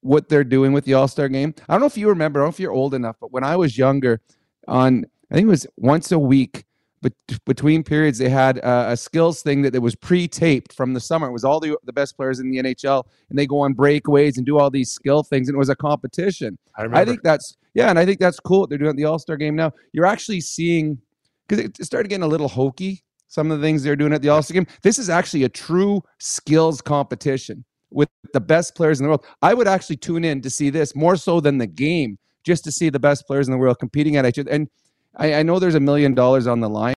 [0.00, 1.54] what they're doing with the All Star game.
[1.68, 2.40] I don't know if you remember.
[2.40, 4.20] I don't know if you're old enough, but when I was younger,
[4.68, 6.64] on I think it was once a week.
[7.04, 7.12] But
[7.44, 11.28] between periods, they had uh, a skills thing that, that was pre-taped from the summer.
[11.28, 14.38] It was all the the best players in the NHL, and they go on breakaways
[14.38, 16.56] and do all these skill things, and it was a competition.
[16.78, 17.02] I remember.
[17.02, 18.66] I think that's yeah, and I think that's cool.
[18.66, 19.72] They're doing at the All Star game now.
[19.92, 20.98] You're actually seeing
[21.46, 23.04] because it started getting a little hokey.
[23.28, 24.66] Some of the things they're doing at the All Star game.
[24.80, 29.26] This is actually a true skills competition with the best players in the world.
[29.42, 32.72] I would actually tune in to see this more so than the game, just to
[32.72, 34.50] see the best players in the world competing at each other.
[34.50, 34.70] And
[35.16, 36.94] I, I know there's a million dollars on the line,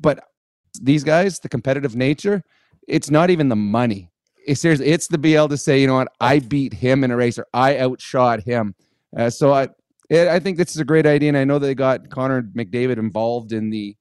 [0.00, 0.24] but
[0.80, 2.42] these guys, the competitive nature,
[2.86, 4.10] it's not even the money.
[4.46, 7.38] It's it's the able to say, you know what, I beat him in a race
[7.38, 8.74] or I outshot him.
[9.16, 9.68] Uh, so I,
[10.10, 13.52] I think this is a great idea, and I know they got Connor McDavid involved
[13.52, 13.94] in the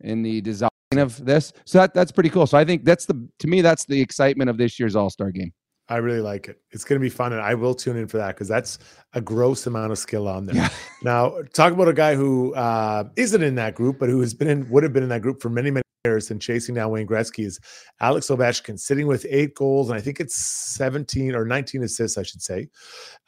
[0.00, 1.52] in the design of this.
[1.64, 2.46] So that that's pretty cool.
[2.46, 5.30] So I think that's the to me that's the excitement of this year's All Star
[5.30, 5.52] game.
[5.92, 6.58] I really like it.
[6.70, 8.78] It's going to be fun, and I will tune in for that because that's
[9.12, 10.56] a gross amount of skill on there.
[10.56, 10.68] Yeah.
[11.02, 14.48] Now, talk about a guy who uh, isn't in that group, but who has been
[14.48, 17.06] in, would have been in that group for many, many years and chasing down Wayne
[17.06, 17.60] Gretzky is
[18.00, 22.22] Alex Ovechkin, sitting with eight goals, and I think it's 17 or 19 assists, I
[22.22, 22.68] should say,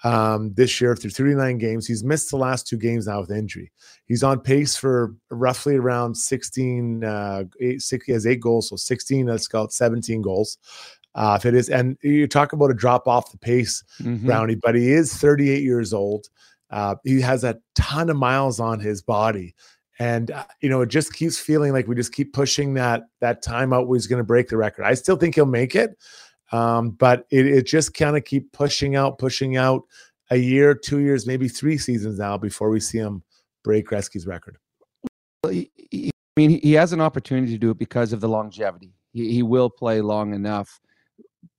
[0.04, 1.86] um, this year through 39 games.
[1.86, 3.70] He's missed the last two games now with injury.
[4.06, 8.76] He's on pace for roughly around 16, uh, eight, six, he has eight goals, so
[8.76, 10.58] 16, let's call it 17 goals.
[11.14, 14.24] Uh, if it is, and you talk about a drop off the pace, Mhm.
[14.26, 16.28] Brownie, but he is 38 years old.
[16.70, 19.54] Uh, he has a ton of miles on his body,
[20.00, 23.42] and uh, you know it just keeps feeling like we just keep pushing that that
[23.42, 23.86] time out.
[23.86, 24.84] Where he's going to break the record.
[24.84, 25.96] I still think he'll make it,
[26.50, 29.82] um, but it, it just kind of keep pushing out, pushing out
[30.30, 33.22] a year, two years, maybe three seasons now before we see him
[33.62, 34.56] break Gretzky's record.
[35.44, 38.20] Well, he- he- I mean, he- he has an opportunity to do it because of
[38.20, 38.94] the longevity.
[39.12, 40.80] He, he will play long enough.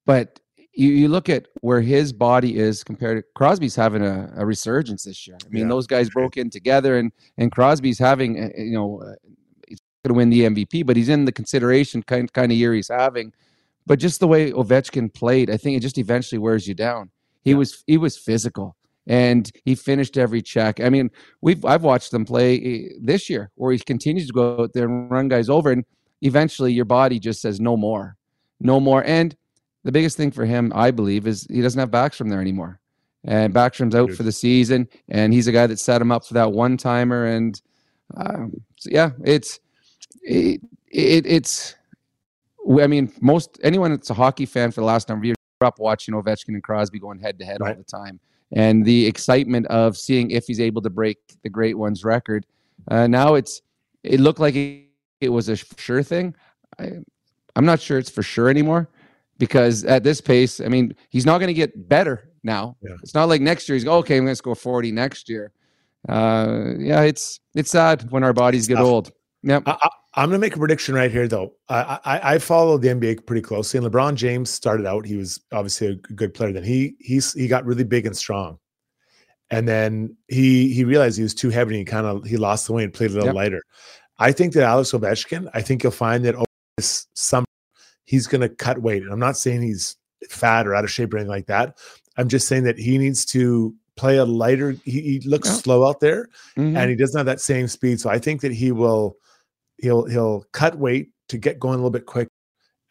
[0.06, 0.40] But
[0.74, 5.04] you, you look at where his body is compared to Crosby's having a, a resurgence
[5.04, 5.38] this year.
[5.46, 9.02] I mean, Yeah, those guys broke in together, and and Crosby's having, uh, you know,
[9.02, 9.16] uh,
[9.68, 12.74] he's going to win the MVP, but he's in the consideration kind kind of year
[12.74, 13.34] he's having.
[13.88, 17.10] But just the way Ovechkin played, I think it just eventually wears you down.
[17.44, 17.58] He Yeah.
[17.58, 18.76] was he was physical
[19.08, 20.80] and he finished every check.
[20.82, 21.10] I mean,
[21.42, 24.86] we've I've watched them play eh, this year where he continues to go out there
[24.86, 25.86] and run guys over, and
[26.22, 28.18] eventually your body just says no more,
[28.60, 29.04] no more.
[29.06, 29.36] And
[29.86, 32.80] the biggest thing for him, I believe, is he doesn't have Backstrom there anymore,
[33.24, 36.34] and Backstrom's out for the season, and he's a guy that set him up for
[36.34, 37.26] that one timer.
[37.26, 37.62] And
[38.18, 39.60] um, so yeah, it's
[40.24, 40.60] it,
[40.90, 41.76] it it's.
[42.82, 45.68] I mean, most anyone that's a hockey fan for the last number of years grew
[45.68, 48.20] up watching Ovechkin and Crosby going head to head all the time
[48.52, 52.48] and the excitement of seeing if he's able to break the great one's record.
[52.90, 53.62] Uh, now it's
[54.04, 54.88] it looked like it,
[55.22, 56.36] it was a sure thing.
[56.80, 56.94] I,
[57.56, 58.90] I'm not sure it's for sure anymore
[59.38, 62.78] because at this pace, I mean, he's not going to get better now.
[62.82, 62.96] Yeah.
[63.04, 65.52] It's not like next year he's go okay, I'm going to score 40 next year.
[66.08, 68.86] Uh, yeah, it's it's sad when our bodies get tough.
[68.86, 69.12] old.
[69.44, 69.64] Yep.
[69.66, 71.54] I, I, I'm going to make a prediction right here, though.
[71.70, 75.06] I, I I follow the NBA pretty closely, and LeBron James started out.
[75.06, 76.52] He was obviously a good player.
[76.52, 78.58] Then he he's he got really big and strong,
[79.50, 81.76] and then he he realized he was too heavy.
[81.76, 83.36] and He kind of he lost the weight and played a little Yep.
[83.36, 83.62] lighter.
[84.18, 85.50] I think that Alex Ovechkin.
[85.54, 86.46] I think you'll find that over
[86.78, 87.46] this summer
[88.06, 89.04] he's going to cut weight.
[89.04, 89.98] And I'm not saying he's
[90.30, 91.78] fat or out of shape or anything like that.
[92.18, 94.72] I'm just saying that he needs to play a lighter.
[94.86, 95.56] He, he looks yeah.
[95.56, 96.76] slow out there, mm-hmm.
[96.76, 98.00] and he doesn't have that same speed.
[98.00, 99.18] So I think that he will
[99.78, 102.30] he'll he'll cut weight to get going a little bit quick,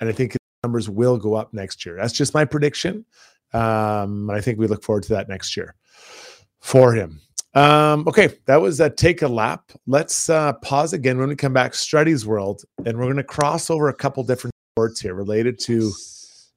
[0.01, 1.97] and I think his numbers will go up next year.
[1.97, 3.05] That's just my prediction.
[3.53, 5.77] Um, I think we look forward to that next year
[6.61, 7.21] for him.
[7.55, 9.71] Um, okay, that was a take a lap.
[9.87, 11.73] Let's uh, pause again when we come back.
[11.73, 15.93] Struddy's World, and we're going to cross over a couple different sports here related to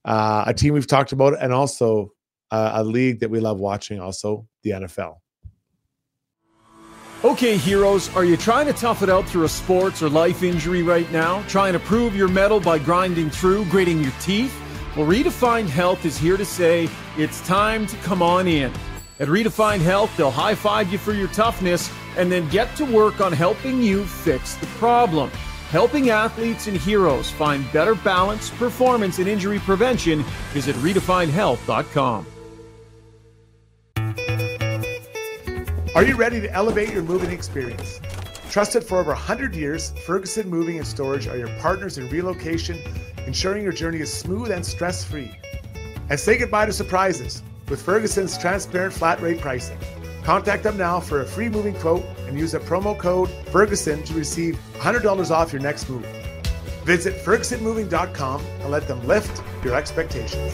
[0.03, 2.11] uh, a team we've talked about and also
[2.49, 5.17] uh, a league that we love watching, also the NFL.
[7.23, 10.81] Okay, heroes, are you trying to tough it out through a sports or life injury
[10.81, 11.43] right now?
[11.43, 14.55] Trying to prove your metal by grinding through, gritting your teeth?
[14.95, 18.73] Well, Redefined Health is here to say it's time to come on in.
[19.19, 23.21] At Redefined Health, they'll high five you for your toughness and then get to work
[23.21, 25.29] on helping you fix the problem.
[25.69, 30.23] Helping athletes and heroes find better balance, performance, and injury prevention.
[30.53, 32.25] Visit redefinedhealth.com.
[35.93, 37.99] Are you ready to elevate your moving experience?
[38.49, 42.79] Trusted for over 100 years, Ferguson Moving and Storage are your partners in relocation,
[43.25, 45.35] ensuring your journey is smooth and stress free.
[46.09, 49.77] And say goodbye to surprises with Ferguson's transparent flat rate pricing.
[50.27, 54.13] Contact them now for a free moving quote and use a promo code Ferguson to
[54.13, 56.05] receive $100 off your next move.
[56.83, 60.53] Visit FergusonMoving.com and let them lift your expectations.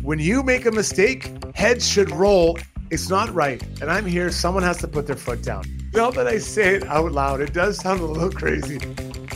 [0.00, 2.58] When you make a mistake, heads should roll.
[2.90, 3.62] It's not right.
[3.82, 5.64] And I'm here, someone has to put their foot down.
[5.92, 8.78] Now that I say it out loud, it does sound a little crazy.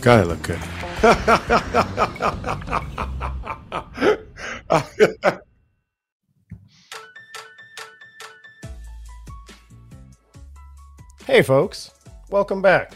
[0.01, 0.63] Gotta look good.
[11.27, 11.93] hey, folks.
[12.31, 12.93] Welcome back.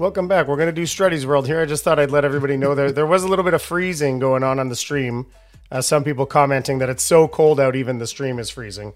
[0.00, 0.48] Welcome back.
[0.48, 1.60] We're going to do Struddy's World here.
[1.60, 4.18] I just thought I'd let everybody know there, there was a little bit of freezing
[4.18, 5.26] going on on the stream.
[5.70, 8.94] Uh, some people commenting that it's so cold out, even the stream is freezing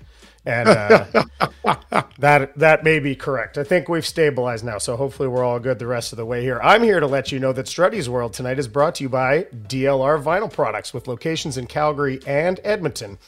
[0.48, 3.58] and uh, that that may be correct.
[3.58, 6.42] I think we've stabilized now, so hopefully we're all good the rest of the way
[6.42, 6.58] here.
[6.62, 9.44] I'm here to let you know that Struddy's World tonight is brought to you by
[9.52, 13.18] DLR Vinyl Products with locations in Calgary and Edmonton.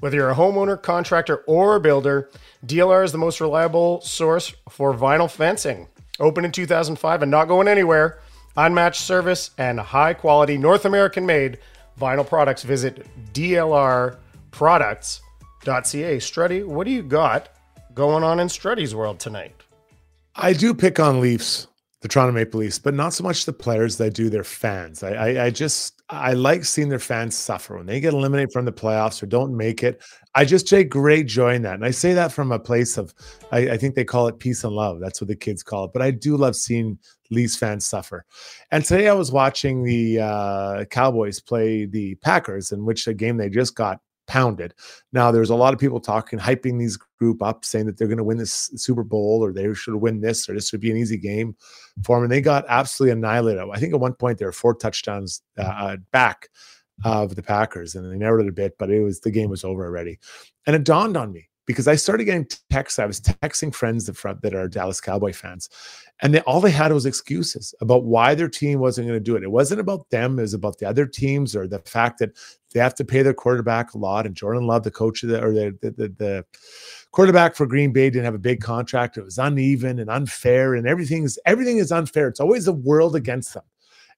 [0.00, 2.28] Whether you're a homeowner, contractor, or a builder,
[2.66, 5.86] DLR is the most reliable source for vinyl fencing.
[6.18, 8.18] Open in 2005 and not going anywhere.
[8.56, 11.58] Unmatched service and high quality North American made
[11.98, 12.64] vinyl products.
[12.64, 14.16] Visit DLR
[14.50, 15.20] Products
[15.64, 16.18] Ca.
[16.18, 17.48] Struddy, what do you got
[17.94, 19.54] going on in Struddy's world tonight?
[20.36, 21.68] I do pick on Leafs,
[22.00, 25.02] the Toronto Maple Leafs, but not so much the players that I do their fans.
[25.02, 28.66] I, I, I just I like seeing their fans suffer when they get eliminated from
[28.66, 30.02] the playoffs or don't make it.
[30.34, 33.14] I just take great joy in that, and I say that from a place of
[33.52, 35.00] I, I think they call it peace and love.
[35.00, 35.92] That's what the kids call it.
[35.92, 36.98] But I do love seeing
[37.30, 38.24] Leafs fans suffer.
[38.70, 43.36] And today I was watching the uh, Cowboys play the Packers, in which a game
[43.36, 44.74] they just got pounded.
[45.12, 48.18] Now, there's a lot of people talking, hyping these group up, saying that they're going
[48.18, 50.96] to win this Super Bowl or they should win this or this would be an
[50.96, 51.56] easy game
[52.04, 52.24] for them.
[52.24, 53.64] And they got absolutely annihilated.
[53.72, 56.48] I think at one point they were four touchdowns uh, uh back
[57.04, 59.64] of the Packers, and they narrowed it a bit, but it was the game was
[59.64, 60.18] over already.
[60.66, 62.98] And it dawned on me because I started getting texts.
[62.98, 65.68] I was texting friends that, are Dallas Cowboy fans,
[66.22, 69.36] and they, all they had was excuses about why their team wasn't going to do
[69.36, 69.42] it.
[69.42, 72.30] It wasn't about them; it was about the other teams or the fact that
[72.72, 74.26] they have to pay their quarterback a lot.
[74.26, 76.44] And Jordan Love, the coach of the or the the, the, the
[77.12, 79.16] quarterback for Green Bay, didn't have a big contract.
[79.16, 82.28] It was uneven and unfair, and everything is everything is unfair.
[82.28, 83.64] It's always the world against them.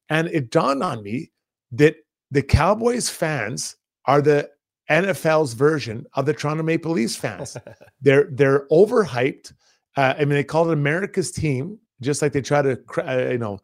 [0.09, 1.33] And it dawned on me
[1.73, 1.97] that
[2.31, 3.77] the Cowboys fans
[4.07, 4.49] are the
[4.91, 7.57] NFL's version of the Toronto Maple Leafs fans.
[8.01, 9.53] they're they're overhyped.
[9.97, 13.39] Uh, I mean, they call it America's team, just like they try to uh, you
[13.39, 13.59] know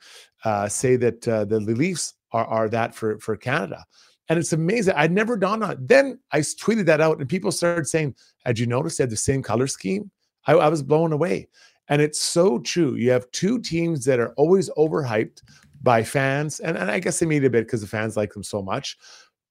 [0.45, 3.85] uh, say that uh, the Leafs are are that for for Canada.
[4.29, 4.95] And it's amazing.
[4.97, 5.77] I'd never dawned on.
[5.81, 8.15] Then I tweeted that out, and people started saying,
[8.45, 10.11] "Had you noticed they had the same color scheme?"
[10.47, 11.49] I, I was blown away.
[11.89, 12.95] And it's so true.
[12.95, 15.43] You have two teams that are always overhyped
[15.83, 18.45] by fans, and, and I guess they meet a bit because the fans like them
[18.45, 18.97] so much.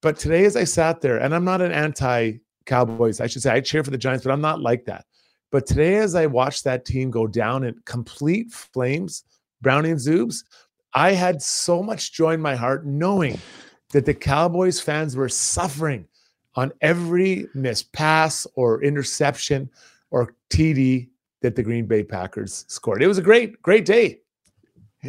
[0.02, 3.52] But today, as I sat there, and I'm not an anti Cowboys, I should say
[3.52, 5.06] I cheer for the Giants, but I'm not like that.
[5.52, 9.24] But today, as I watched that team go down in complete flames,
[9.62, 10.44] Brownie and Zoobs,
[10.94, 13.40] I had so much joy in my heart knowing
[13.92, 16.08] that the Cowboys fans were suffering
[16.56, 19.70] on every missed pass or interception
[20.10, 21.10] or TD
[21.42, 23.02] that the Green Bay Packers scored.
[23.02, 24.20] It was a great, great day.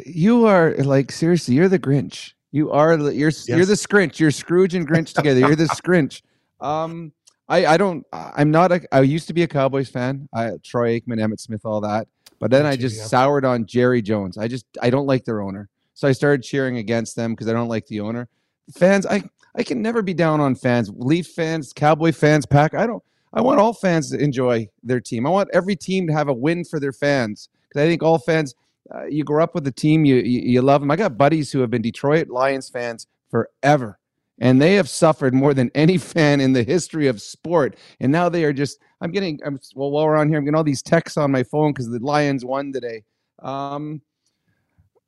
[0.07, 2.33] You are like seriously, you're the Grinch.
[2.53, 3.49] You are you're yes.
[3.49, 4.19] you're the Scrinch.
[4.19, 5.41] You're Scrooge and Grinch together.
[5.41, 6.23] You're the Scrinch.
[6.61, 7.13] Um,
[7.49, 8.07] I I don't.
[8.13, 8.81] I'm not a.
[8.93, 10.29] I used to be a Cowboys fan.
[10.33, 12.07] I Troy Aikman, Emmitt Smith, all that.
[12.39, 14.39] But then I just soured on Jerry Jones.
[14.39, 15.69] I just I don't like their owner.
[15.95, 18.29] So I started cheering against them because I don't like the owner.
[18.77, 19.25] Fans, I
[19.55, 20.91] I can never be down on fans.
[20.95, 22.75] Leaf fans, Cowboy fans, Pack.
[22.75, 23.03] I don't.
[23.33, 25.27] I want all fans to enjoy their team.
[25.27, 28.19] I want every team to have a win for their fans because I think all
[28.19, 28.55] fans.
[28.93, 30.91] Uh, you grow up with the team, you, you you love them.
[30.91, 33.99] I got buddies who have been Detroit Lions fans forever,
[34.41, 37.77] and they have suffered more than any fan in the history of sport.
[38.01, 38.79] And now they are just.
[39.01, 39.41] I'm getting.
[39.45, 40.39] I'm well while we're on here.
[40.39, 43.05] I'm getting all these texts on my phone because the Lions won today.
[43.41, 44.03] Um,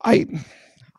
[0.04, 0.26] I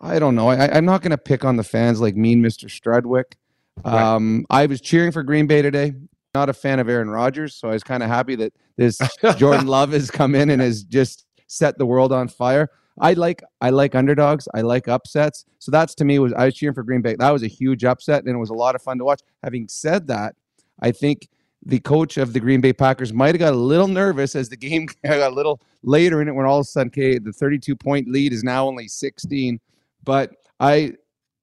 [0.02, 0.50] I don't know.
[0.50, 2.66] I, I'm not going to pick on the fans like mean Mr.
[2.70, 3.36] Strudwick.
[3.84, 5.94] Um, I was cheering for Green Bay today.
[6.34, 9.00] Not a fan of Aaron Rodgers, so I was kind of happy that this
[9.38, 12.70] Jordan Love has come in and has just set the world on fire.
[13.00, 14.48] I like I like underdogs.
[14.54, 15.46] I like upsets.
[15.60, 17.16] So that's to me was I was cheering for Green Bay.
[17.16, 19.22] That was a huge upset and it was a lot of fun to watch.
[19.44, 20.36] Having said that,
[20.80, 21.28] I think
[21.66, 24.58] the coach of the Green Bay Packers might have got a little nervous as the
[24.58, 27.76] game got a little later in it when all of a sudden okay, the 32
[27.76, 29.60] point lead is now only 16.
[30.04, 30.94] But I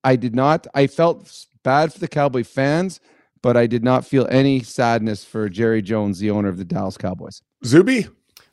[0.05, 2.99] I did not I felt bad for the Cowboy fans,
[3.43, 6.97] but I did not feel any sadness for Jerry Jones, the owner of the Dallas
[6.97, 7.43] Cowboys.
[7.65, 8.07] Zuby?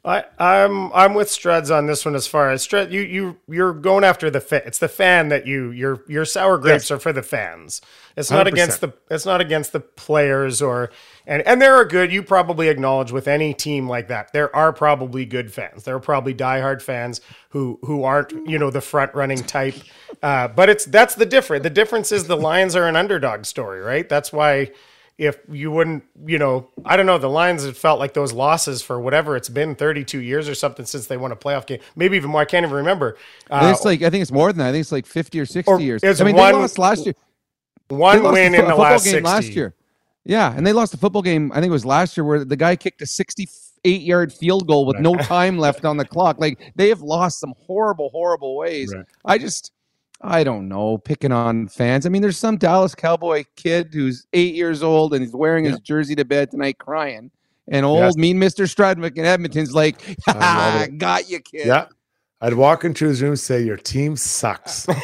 [0.10, 3.74] I, I'm I'm with Struds on this one as far as Strud, you you you're
[3.74, 4.64] going after the fan.
[4.66, 6.92] It's the fan that you your your sour grapes Yes.
[6.92, 7.80] are for the fans.
[8.18, 8.54] It's not 100%.
[8.54, 10.90] against the it's not against the players or
[11.28, 12.12] and and there are good.
[12.12, 15.84] You probably acknowledge with any team like that, there are probably good fans.
[15.84, 19.76] There are probably diehard fans who who aren't you know the front running type.
[20.24, 21.62] Uh, but it's that's the difference.
[21.62, 24.10] The difference is the Lions are an underdog story, right?
[24.10, 24.72] That's why
[25.20, 28.82] if you wouldn't, you know, I don't know, the Lions have felt like those losses
[28.82, 32.16] for whatever it's been, 32 years or something since they won a playoff game, maybe
[32.16, 32.40] even more.
[32.42, 33.18] I can't even remember.
[33.52, 34.70] Uh, it's like I think it's more than that.
[34.70, 36.04] I think it's like 50 or 60 Or years.
[36.04, 37.16] I mean, one- they lost last year.
[37.90, 39.26] one win a in fo- the football last game 60.
[39.26, 39.76] last year.
[40.26, 41.52] Yeah, and they lost a football game.
[41.52, 44.86] I think it was last year where the guy kicked a 68 yard field goal
[44.86, 46.40] with no time left on the clock.
[46.40, 48.94] Like they have lost some horrible, horrible ways.
[48.96, 49.06] Right.
[49.26, 49.72] I just,
[50.22, 52.06] I don't know, picking on fans.
[52.06, 55.80] I mean, there's some Dallas Cowboy kid who's eight years old and he's wearing his
[55.80, 57.32] jersey to bed tonight crying.
[57.72, 58.16] And old Yes.
[58.18, 58.66] mean Mr.
[58.68, 59.96] Strudwick in Edmonton's like,
[60.28, 61.68] I got you, kid.
[61.68, 61.86] Yeah.
[62.42, 64.88] I'd walk into his room and say, Your team sucks.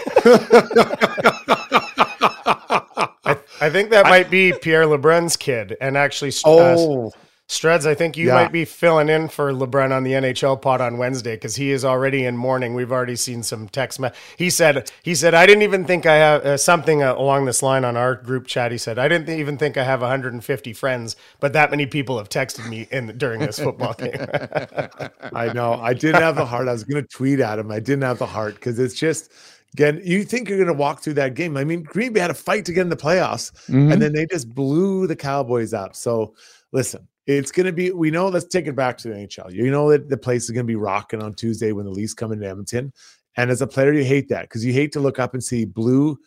[3.61, 5.75] I think that might be Pierre LeBrun's kid.
[5.81, 7.11] And actually, uh, oh,
[7.47, 8.33] Struds, I think you Yeah.
[8.33, 11.85] might be filling in for LeBrun on the NHL pod on Wednesday because he is
[11.85, 12.73] already in mourning.
[12.73, 13.99] We've already seen some text.
[13.99, 17.45] Me- he said, "He said I didn't even think I have uh, something uh, along
[17.45, 20.01] this line on our group chat." He said, "I didn't th- even think I have
[20.01, 24.25] 150 friends, but that many people have texted me in during this football game."
[25.31, 25.73] I know.
[25.75, 26.67] I didn't have the heart.
[26.67, 27.69] I was going to tweet at him.
[27.71, 29.31] I didn't have the heart because it's just,
[29.75, 31.57] again, you think you're going to walk through that game.
[31.57, 33.93] I mean, Green Bay had a fight to get in the playoffs, Mhm.
[33.93, 35.95] and then they just blew the Cowboys up.
[35.95, 36.33] So,
[36.71, 39.51] listen, it's going to be, we know, let's take it back to the NHL.
[39.51, 42.13] You know that the place is going to be rocking on Tuesday when the Leafs
[42.13, 42.93] come into Edmonton.
[43.37, 45.65] And as a player, you hate that because you hate to look up and see
[45.65, 46.17] blue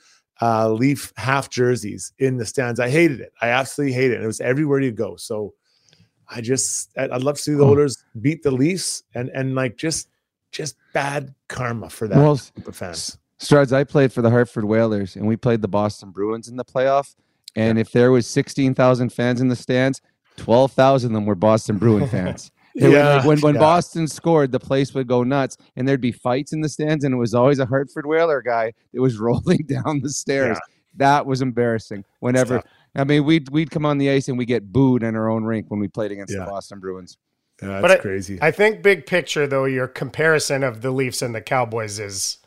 [0.40, 2.80] uh, Leaf half jerseys in the stands.
[2.80, 3.32] I hated it.
[3.40, 4.24] I absolutely hated it.
[4.24, 5.16] It was everywhere you go.
[5.16, 5.54] So,
[6.30, 7.64] I just I'd love to see the.
[7.64, 10.08] Oilers beat the Leafs and and like just
[10.52, 13.18] just bad karma for that Well, group of fans.
[13.38, 16.64] Struds, I played for the Hartford Whalers and we played the Boston Bruins in the
[16.64, 17.14] playoff.
[17.54, 20.00] And if there was 16,000 fans in the stands,
[20.38, 22.50] 12,000 of them were Boston Bruin fans.
[22.74, 23.60] Yeah, like when when yeah.
[23.60, 27.12] Boston scored, the place would go nuts and there'd be fights in the stands and
[27.12, 30.58] it was always a Hartford Whaler guy that was rolling down the stairs.
[30.96, 32.04] That was embarrassing.
[32.20, 32.62] Whenever
[32.94, 35.44] I mean we'd we'd come on the ice and we get booed in our own
[35.44, 36.40] rink when we played against Yeah.
[36.44, 37.18] the Boston Bruins.
[37.60, 38.38] Yeah, that's But I- crazy.
[38.40, 42.38] I think big picture though, your comparison of the Leafs and the Cowboys is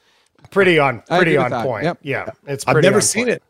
[0.49, 1.65] pretty on pretty on that.
[1.65, 1.83] point.
[1.83, 1.99] Yep.
[2.03, 2.65] Yeah, it's.
[2.67, 3.35] I've pretty never on seen point.
[3.37, 3.43] it.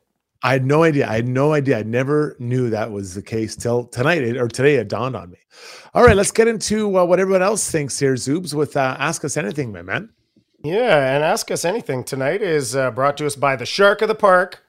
[0.44, 1.08] I had no idea.
[1.08, 1.80] I had no idea.
[1.80, 4.76] I never knew that was the case till tonight it, or today.
[4.76, 5.38] It dawned on me.
[5.94, 8.54] All right, let's get into uh, what everyone else thinks here, Zoobs.
[8.54, 10.10] With uh, ask us anything, my man.
[10.64, 14.08] Yeah, and ask us anything tonight is uh, brought to us by the Shark of
[14.08, 14.64] the Park.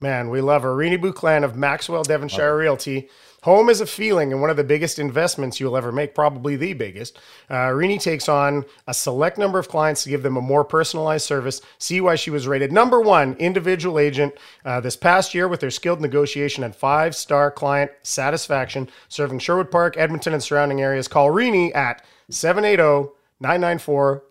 [0.00, 3.08] Man, we love Arini Buclan of Maxwell Devonshire Realty.
[3.42, 6.72] Home is a feeling and one of the biggest investments you'll ever make, probably the
[6.72, 7.18] biggest.
[7.48, 11.24] Uh, Arini takes on a select number of clients to give them a more personalized
[11.24, 11.60] service.
[11.78, 14.34] See why she was rated number one individual agent
[14.64, 19.70] uh, this past year with their skilled negotiation and five star client satisfaction, serving Sherwood
[19.70, 21.06] Park, Edmonton, and surrounding areas.
[21.06, 24.24] Call Rini at 780 994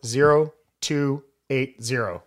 [0.82, 2.27] 0280.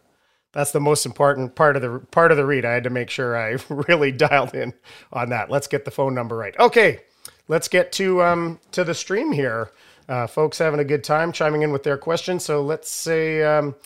[0.53, 2.65] That's the most important part of the part of the read.
[2.65, 4.75] I had to make sure I really dialed in
[5.13, 5.51] on that.
[5.51, 6.59] Let's get the phone number right.
[6.59, 7.01] Okay,
[7.49, 9.71] let's get to um to the stream here.
[10.09, 12.45] Uh, folks having a good time chiming in with their questions.
[12.45, 13.77] So let's say um,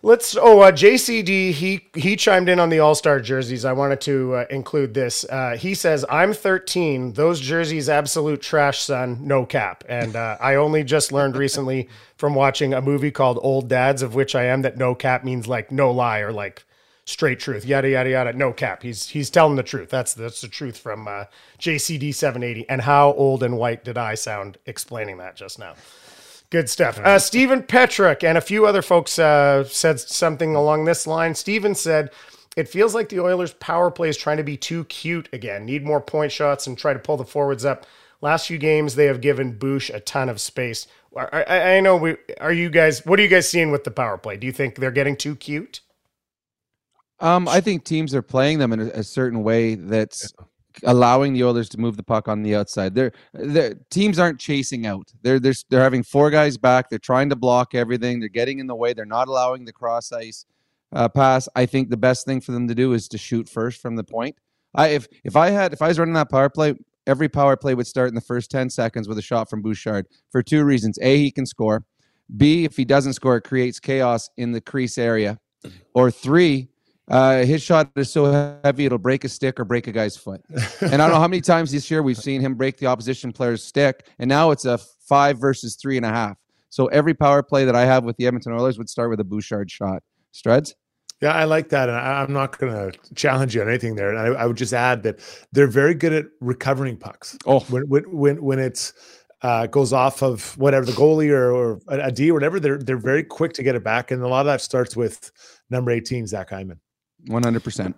[0.00, 0.36] Let's.
[0.36, 1.50] Oh, uh, JCD.
[1.50, 3.64] He he chimed in on the All Star jerseys.
[3.64, 5.24] I wanted to uh, include this.
[5.24, 7.14] Uh, he says, "I'm 13.
[7.14, 9.18] Those jerseys, absolute trash, son.
[9.22, 13.68] No cap." And uh, I only just learned recently from watching a movie called Old
[13.68, 16.62] Dads, of which I am, that no cap means like no lie or like
[17.04, 17.64] straight truth.
[17.64, 18.32] Yada yada yada.
[18.34, 18.84] No cap.
[18.84, 19.90] He's he's telling the truth.
[19.90, 21.24] That's that's the truth from uh,
[21.58, 22.68] JCD 780.
[22.68, 25.74] And how old and white did I sound explaining that just now?
[26.50, 26.98] Good stuff.
[26.98, 31.34] Uh, Stephen Petrick and a few other folks uh, said something along this line.
[31.34, 32.10] Stephen said,
[32.56, 35.84] It feels like the Oilers' power play is trying to be too cute again, need
[35.84, 37.84] more point shots and try to pull the forwards up.
[38.22, 40.86] Last few games, they have given Boosh a ton of space.
[41.16, 43.04] I, I, I know we are you guys.
[43.04, 44.36] What are you guys seeing with the power play?
[44.36, 45.80] Do you think they're getting too cute?
[47.20, 50.32] Um, I think teams are playing them in a, a certain way that's
[50.84, 52.94] allowing the Oilers to move the puck on the outside.
[52.94, 55.12] They're, they're teams aren't chasing out.
[55.22, 56.90] They're, they're they're having four guys back.
[56.90, 58.20] They're trying to block everything.
[58.20, 58.92] They're getting in the way.
[58.92, 60.46] They're not allowing the cross ice
[60.92, 61.48] uh, pass.
[61.54, 64.04] I think the best thing for them to do is to shoot first from the
[64.04, 64.36] point.
[64.74, 66.74] I if if I had if I was running that power play,
[67.06, 70.06] every power play would start in the first ten seconds with a shot from Bouchard
[70.30, 71.84] for two reasons: a he can score.
[72.36, 75.38] B if he doesn't score, it creates chaos in the crease area.
[75.94, 76.68] Or three,
[77.08, 80.42] uh, his shot is so heavy it'll break a stick or break a guy's foot.
[80.80, 83.32] and I don't know how many times this year we've seen him break the opposition
[83.32, 86.36] player's stick, and now it's a five versus three and a half.
[86.70, 89.24] So every power play that I have with the Edmonton Oilers would start with a
[89.24, 90.02] Bouchard shot.
[90.34, 90.74] Struds?
[91.20, 94.10] Yeah, I like that, and I, am not going to challenge you on anything there.
[94.10, 95.18] And I, I, would just add that
[95.50, 97.36] they're very good at recovering pucks.
[97.44, 98.92] Oh, when when when, when it's
[99.42, 102.98] uh, goes off of whatever the goalie or, or a D or whatever, they're they're
[102.98, 105.32] very quick to get it back, and a lot of that starts with
[105.70, 106.78] number 18, Zach Hyman.
[107.26, 107.96] One hundred percent.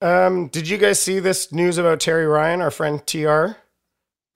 [0.00, 3.56] Um, did you guys see this news about Terry Ryan, our friend TR?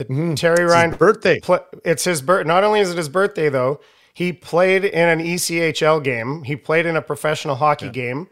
[0.03, 0.35] Mm-hmm.
[0.35, 1.41] Terry it's Ryan birthday.
[1.41, 2.47] Pl- it's his birth.
[2.47, 3.81] Not only is it his birthday though,
[4.15, 6.45] he played in an ECHL game.
[6.45, 7.93] He played in a professional hockey yeah.
[7.93, 8.29] game.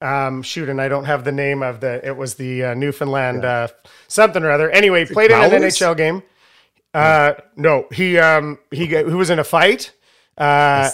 [0.00, 2.06] Um, shoot, and I don't have the name of the.
[2.06, 3.50] It was the uh, Newfoundland yeah.
[3.50, 3.68] uh,
[4.06, 4.70] something or other.
[4.70, 6.22] Anyway, he played in an NHL game.
[6.94, 7.40] Uh, yeah.
[7.56, 9.92] no, he um he he was in a fight.
[10.36, 10.88] Uh,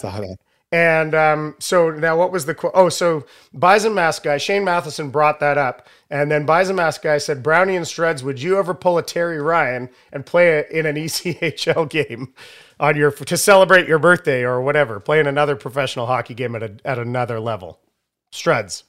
[0.73, 2.73] and um, so now, what was the quote?
[2.75, 7.19] Oh, so Bison Mask guy Shane Matheson brought that up, and then Bison Mask guy
[7.19, 10.87] said, "Brownie and Struds, would you ever pull a Terry Ryan and play it in
[10.87, 12.35] an ECHL game
[12.81, 14.99] on your to celebrate your birthday or whatever?
[14.99, 17.79] Play in another professional hockey game at a, at another level."
[18.33, 18.83] Struds,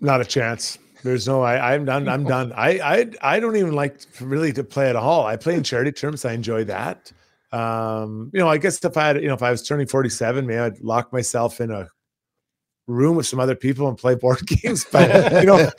[0.00, 0.78] not a chance.
[1.02, 1.42] There's no.
[1.42, 2.08] I, I'm done.
[2.08, 2.54] I'm done.
[2.54, 5.26] I, I I don't even like really to play at all.
[5.26, 6.24] I play in charity terms.
[6.24, 7.12] I enjoy that
[7.52, 10.46] um, you know, I guess if I had, you know, if I was turning 47,
[10.46, 11.88] maybe I'd lock myself in a
[12.86, 14.84] room with some other people and play board games.
[14.90, 15.70] But you know,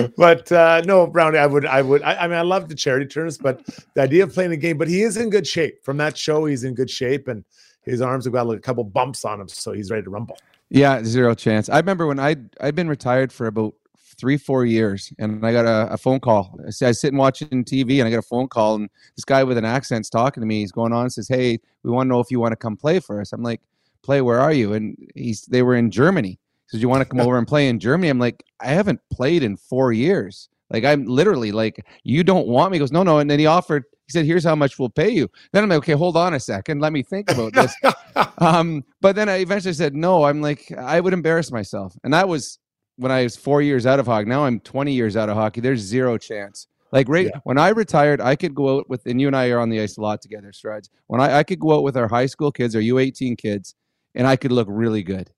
[0.16, 3.06] but uh, no, Brownie, I would, I would, I, I, mean, I love the charity
[3.06, 5.96] turns, but the idea of playing a game, but he is in good shape from
[5.98, 6.44] that show.
[6.46, 7.44] He's in good shape and
[7.82, 10.38] his arms have got like a couple bumps on him, so he's ready to rumble.
[10.70, 11.68] Yeah, zero chance.
[11.68, 13.74] I remember when I'd, I'd been retired for about
[14.14, 16.58] three, four years, and I got a, a phone call.
[16.60, 19.44] I, I was sitting watching TV, and I got a phone call, and this guy
[19.44, 20.60] with an accent's talking to me.
[20.60, 22.76] He's going on and says, "Hey, we want to know if you want to come
[22.76, 23.60] play for us." I'm like,
[24.02, 24.20] "Play?
[24.22, 26.30] Where are you?" And he's they were in Germany.
[26.30, 26.38] He
[26.68, 29.42] says, "You want to come over and play in Germany?" I'm like, "I haven't played
[29.42, 33.18] in four years." Like I'm literally like, "You don't want me?" He goes, "No, no."
[33.18, 33.84] And then he offered.
[34.06, 36.40] He said, "Here's how much we'll pay you." Then I'm like, "Okay, hold on a
[36.40, 36.80] second.
[36.80, 37.74] Let me think about this."
[38.38, 42.28] um, but then I eventually said, "No." I'm like, I would embarrass myself, and that
[42.28, 42.58] was
[42.96, 44.28] when I was four years out of hockey.
[44.28, 45.60] Now I'm 20 years out of hockey.
[45.60, 46.66] There's zero chance.
[46.92, 47.40] Like right yeah.
[47.42, 49.80] when I retired, I could go out with, and you and I are on the
[49.80, 50.90] ice a lot together, Struds.
[51.08, 53.74] When I, I could go out with our high school kids or U18 kids,
[54.14, 55.28] and I could look really good.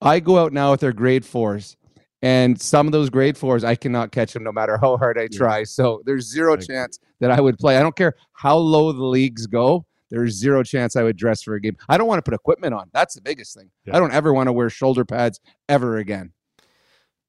[0.00, 1.76] I go out now with our grade fours,
[2.22, 5.26] and some of those grade fours, I cannot catch them no matter how hard I
[5.26, 5.58] try.
[5.58, 5.64] Yeah.
[5.64, 7.78] So there's zero chance that I would play.
[7.78, 9.84] I don't care how low the leagues go.
[10.08, 11.76] There's zero chance I would dress for a game.
[11.88, 12.90] I don't want to put equipment on.
[12.92, 13.70] That's the biggest thing.
[13.86, 13.96] Yeah.
[13.96, 16.32] I don't ever want to wear shoulder pads ever again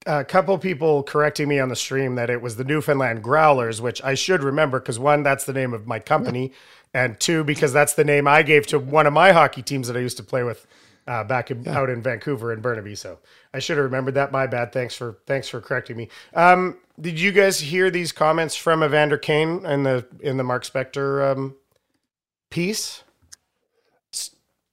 [0.05, 4.03] a couple people correcting me on the stream that it was the Newfoundland Growlers, which
[4.03, 6.51] I should remember because one, that's the name of my company,
[6.93, 9.97] and two, because that's the name I gave to one of my hockey teams that
[9.97, 10.67] I used to play with
[11.07, 11.77] uh, back in, yeah.
[11.77, 12.95] out in Vancouver and Burnaby.
[12.95, 13.19] So
[13.53, 14.31] I should have remembered that.
[14.31, 14.71] My bad.
[14.71, 16.09] Thanks for thanks for correcting me.
[16.33, 20.63] Um, did you guys hear these comments from Evander Kane in the in the Mark
[20.63, 21.55] Spector um,
[22.49, 23.03] piece?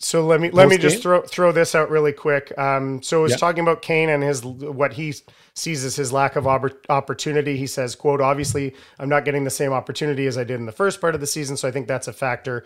[0.02, 2.56] So let me let me just throw throw this out really quick.
[2.58, 5.14] Um, so he's talking about Kane and his what he
[5.52, 7.58] sees as his lack of opportunity.
[7.58, 10.72] He says, "quote Obviously, I'm not getting the same opportunity as I did in the
[10.72, 12.64] first part of the season, so I think that's a factor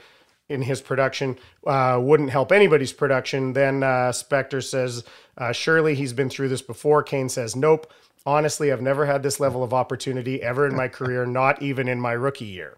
[0.49, 1.37] in his production.
[1.67, 5.03] Uh, wouldn't help anybody's production." Then uh, Spector says,
[5.37, 7.93] uh, "Surely he's been through this before." Kane says, "Nope.
[8.25, 12.01] Honestly, I've never had this level of opportunity ever in my career, not even in
[12.01, 12.77] my rookie year."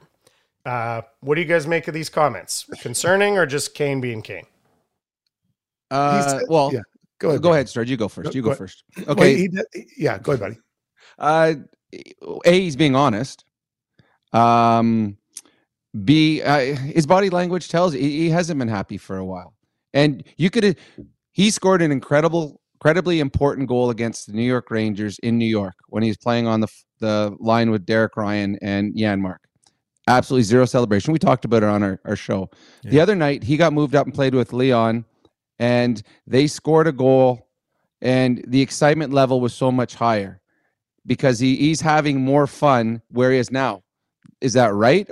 [0.67, 2.67] Uh, what do you guys make of these comments?
[2.81, 4.47] Concerning or just Kane being Kane?
[5.93, 6.81] Uh, well, yeah.
[7.21, 7.43] go ahead.
[7.43, 7.89] Go ahead, Sturge.
[7.89, 8.35] You go first.
[8.35, 8.83] You go, go first.
[8.99, 9.15] Okay.
[9.15, 9.49] Well, he,
[9.97, 10.59] yeah, go ahead, buddy.
[11.19, 11.55] Uh,
[12.45, 13.45] a, he's being honest.
[14.33, 15.17] Um,
[16.05, 19.55] B, uh, his body language tells he, he hasn't been happy for a while,
[19.95, 20.77] and you could.
[21.31, 25.75] He scored an incredible, incredibly important goal against the New York Rangers in New York
[25.91, 29.46] when he was playing on the the line with Derek Ryan and Janmark.
[30.09, 31.13] Absolutely zero celebration.
[31.13, 32.49] We talked about it on our, our show.
[32.83, 32.91] Yeah.
[32.91, 35.05] The other night, he got moved up and played with Leon,
[35.59, 37.49] and they scored a goal,
[38.01, 40.41] and the excitement level was so much higher
[41.07, 43.83] because he, he's having more fun where he is now.
[44.41, 45.09] Is that right?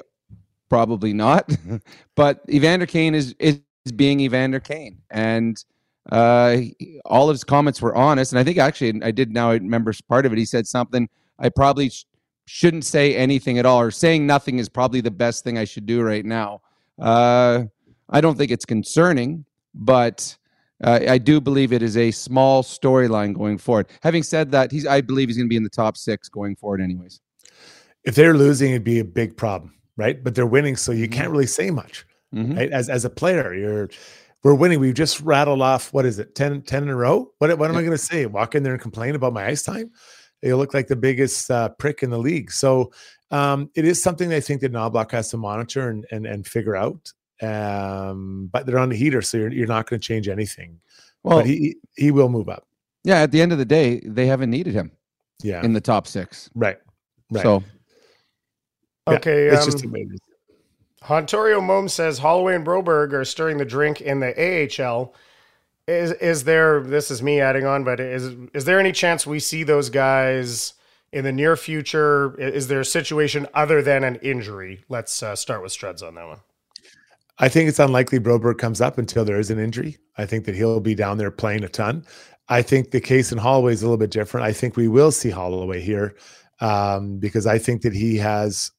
[0.68, 1.50] Probably not.
[2.14, 3.60] but Evander Kane is is
[3.96, 5.62] being Evander Kane, and
[6.10, 6.58] uh,
[7.04, 8.32] all of his comments were honest.
[8.32, 10.38] And I think actually, I did now I remember part of it.
[10.38, 11.90] He said something I probably
[12.46, 15.86] shouldn't say anything at all, or saying nothing is probably the best thing I should
[15.86, 16.60] do right now.
[17.00, 17.64] Uh,
[18.10, 20.36] I don't think it's concerning, but
[20.82, 23.88] uh, I do believe it is a small storyline going forward.
[24.02, 26.56] Having said that, he's I believe he's going to be in the top six going
[26.56, 27.20] forward, anyways.
[28.04, 30.22] If they're losing, it'd be a big problem, right?
[30.22, 31.32] But they're winning, so you can't mm-hmm.
[31.32, 32.56] really say much, mm-hmm.
[32.56, 32.70] right?
[32.70, 33.88] As as a player, you're
[34.42, 34.78] we're winning.
[34.78, 37.32] We've just rattled off what is it, 10, 10 in a row?
[37.38, 37.80] What what am yeah.
[37.80, 38.26] I going to say?
[38.26, 39.90] Walk in there and complain about my ice time?
[40.44, 42.52] You look like the biggest uh, prick in the league.
[42.52, 42.92] So
[43.30, 46.76] um, it is something I think that Knoblauch has to monitor and and, and figure
[46.76, 47.12] out.
[47.42, 50.80] Um, but they're on the heater, so you're, you're not going to change anything.
[51.22, 52.66] Well, but he he will move up.
[53.02, 54.92] Yeah, at the end of the day, they haven't needed him.
[55.42, 56.50] Yeah, in the top six.
[56.54, 56.78] Right.
[57.30, 57.42] Right.
[57.42, 57.64] So
[59.08, 60.18] okay, yeah, it's um, just amazing.
[61.02, 64.32] Hontorio Mom says Holloway and Broberg are stirring the drink in the
[64.80, 65.14] AHL.
[65.86, 66.80] Is is there?
[66.80, 70.74] This is me adding on, but is is there any chance we see those guys
[71.12, 72.38] in the near future?
[72.40, 74.84] Is there a situation other than an injury?
[74.88, 76.38] Let's uh, start with Struds on that one.
[77.38, 79.98] I think it's unlikely Broberg comes up until there is an injury.
[80.16, 82.06] I think that he'll be down there playing a ton.
[82.48, 84.46] I think the case in Holloway is a little bit different.
[84.46, 86.14] I think we will see Holloway here
[86.60, 88.70] um, because I think that he has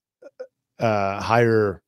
[0.79, 1.81] a higher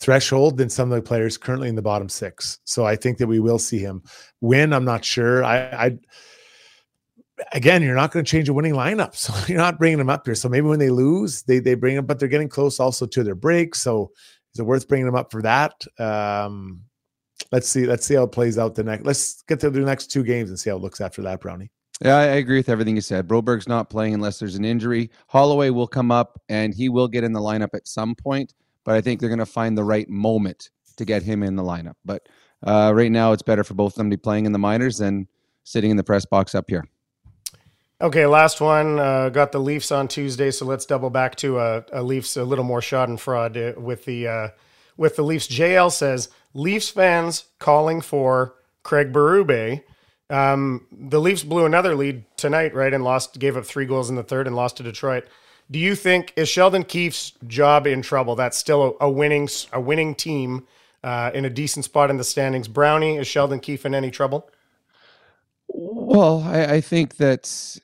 [0.00, 2.58] threshold than some of the players currently in the bottom six.
[2.64, 4.02] So I think that we will see him
[4.40, 4.72] win.
[4.72, 5.44] I'm not sure.
[5.44, 5.98] I, I
[7.52, 10.26] again, you're not going to change a winning lineup, so you're not bringing them up
[10.26, 10.34] here.
[10.34, 13.22] So maybe when they lose, they they bring them, but they're getting close also to
[13.24, 13.74] their break.
[13.74, 14.12] So
[14.54, 15.84] is it worth bringing them up for that?
[15.98, 16.82] Um,
[17.52, 17.86] let's see.
[17.86, 19.04] Let's see how it plays out the next.
[19.04, 21.70] Let's get to the next two games and see how it looks after that, Brownie.
[22.02, 23.28] Yeah, I agree with everything you said.
[23.28, 25.10] Broberg's not playing unless there's an injury.
[25.28, 28.94] Holloway will come up and he will get in the lineup at some point, but
[28.94, 31.96] I think they're going to find the right moment to get him in the lineup.
[32.06, 32.26] But
[32.66, 34.98] uh, right now, it's better for both of them to be playing in the minors
[34.98, 35.28] than
[35.64, 36.84] sitting in the press box up here.
[38.02, 38.98] Okay, last one.
[38.98, 42.44] Uh, got the Leafs on Tuesday, so let's double back to a, a Leafs a
[42.44, 44.48] little more Schadenfreude fraud with the uh,
[44.96, 45.46] with the Leafs.
[45.48, 49.82] JL says Leafs fans calling for Craig Berube.
[50.30, 54.16] Um, the Leafs blew another lead tonight, right, and lost, gave up three goals in
[54.16, 55.26] the third and lost to Detroit.
[55.70, 58.34] Do you think is Sheldon Keefe's job in trouble?
[58.34, 60.66] That's still a, a winning a winning team
[61.02, 62.68] uh, in a decent spot in the standings.
[62.68, 64.50] Brownie is Sheldon Keefe in any trouble?
[65.68, 67.78] Well, I, I think that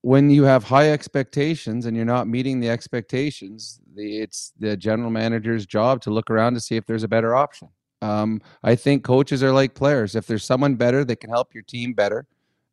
[0.00, 5.10] when you have high expectations and you're not meeting the expectations, the, it's the general
[5.10, 7.68] manager's job to look around to see if there's a better option.
[8.02, 10.14] Um, I think coaches are like players.
[10.14, 12.26] If there's someone better that can help your team better,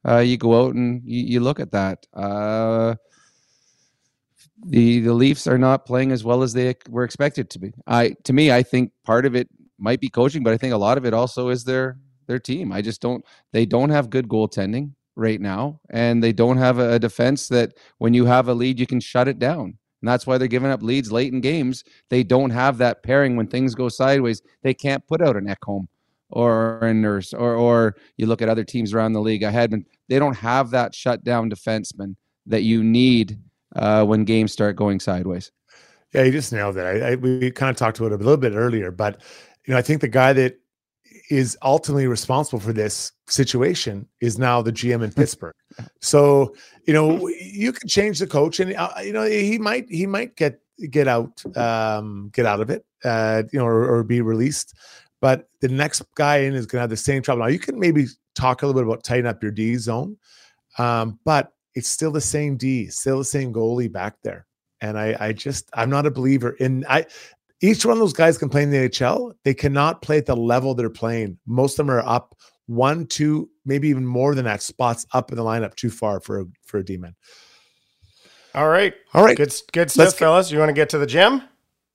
[0.07, 2.05] uh, you go out and you, you look at that.
[2.14, 2.95] Uh,
[4.66, 7.74] the the Leafs are not playing as well as they were expected to be.
[7.88, 10.78] I to me, I think part of it might be coaching, but I think a
[10.78, 11.97] lot of it also is their
[12.28, 12.72] their team.
[12.72, 13.24] I just don't.
[13.51, 18.14] They don't have good goaltending right now, and they don't have a, defense that when
[18.14, 19.78] you have a lead, you can shut it down.
[20.01, 21.84] And that's why they're giving up leads late in games.
[22.09, 24.41] They don't have that pairing when things go sideways.
[24.64, 25.88] They can't put out an Ekholm
[26.30, 29.43] or a Nurse, or or you look at other teams around the league.
[29.43, 32.16] I had been they don't have that shutdown defenseman
[32.46, 33.39] that you need
[33.76, 35.52] uh, when games start going sideways.
[36.14, 36.84] Yeah, you just nailed it.
[36.84, 39.22] I, I, we kind of talked about it a little bit earlier, but
[39.66, 40.58] you know, I think the guy that
[41.30, 45.56] is ultimately responsible for this situation is now the GM in Pittsburgh.
[46.02, 46.54] so,
[46.86, 50.36] you know, you can change the coach, and uh, you know he might he might
[50.36, 54.76] get get out um, get out of it, uh, you know, or, or be released.
[55.22, 57.43] But the next guy in is going to have the same trouble.
[57.43, 60.18] Now, you can maybe talk a little bit about tighten up your D zone,
[60.78, 64.46] um, but it's still the same D, still the same goalie back there.
[64.82, 66.86] And I, I just, I'm not a believer in.
[66.89, 67.06] I
[67.62, 69.34] each one of those guys can play in the NHL.
[69.43, 71.38] They cannot play at the level they're playing.
[71.46, 72.36] Most of them are up
[72.66, 76.42] one, two, maybe even more than that spots up in the lineup too far for
[76.42, 77.16] a, for a D-man.
[78.56, 78.93] All right.
[79.14, 79.38] All right.
[79.38, 80.52] Good, good stuff, fellas.
[80.52, 81.43] You want to get to the gym?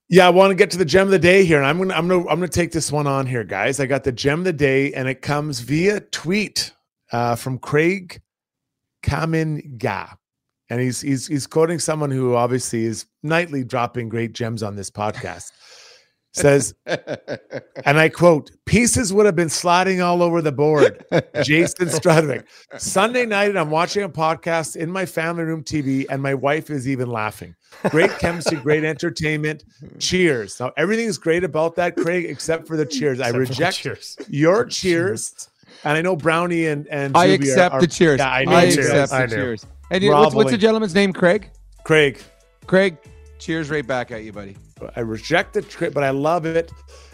[0.09, 1.93] Yeah, I want to get to the gem of the day here, and I'm gonna
[1.93, 3.81] I'm gonna I'm gonna take this one on here, guys.
[3.81, 6.71] I got the gem of the day, and it comes via tweet
[7.11, 8.21] uh, from Craig
[9.03, 10.15] Kaminga,
[10.69, 14.89] and he's he's he's quoting someone who obviously is nightly dropping great gems on this
[14.91, 15.51] podcast.
[16.33, 21.03] Says, and I quote: "Pieces would have been sliding all over the board."
[21.41, 22.43] Jason Strudwick.
[22.77, 26.87] Sunday night, I'm watching a podcast in my family room TV, and my wife is
[26.87, 27.55] even laughing.
[27.89, 29.63] Great chemistry, great entertainment.
[29.99, 30.59] Cheers.
[30.59, 33.19] Now everything's great about that, Craig, except for the cheers.
[33.19, 34.17] I Except the reject cheers.
[34.27, 35.49] your cheers.
[35.83, 38.19] And I know Brownie and and I Zuby accept are- the cheers.
[38.19, 39.65] Yeah, I I, accept I the cheers.
[39.89, 41.13] And you, what's, what's the gentleman's name?
[41.13, 41.49] Craig.
[41.83, 42.21] Craig.
[42.65, 42.97] Craig.
[43.39, 44.57] Cheers right back at you, buddy.
[44.95, 46.71] I reject the trip, but I love it.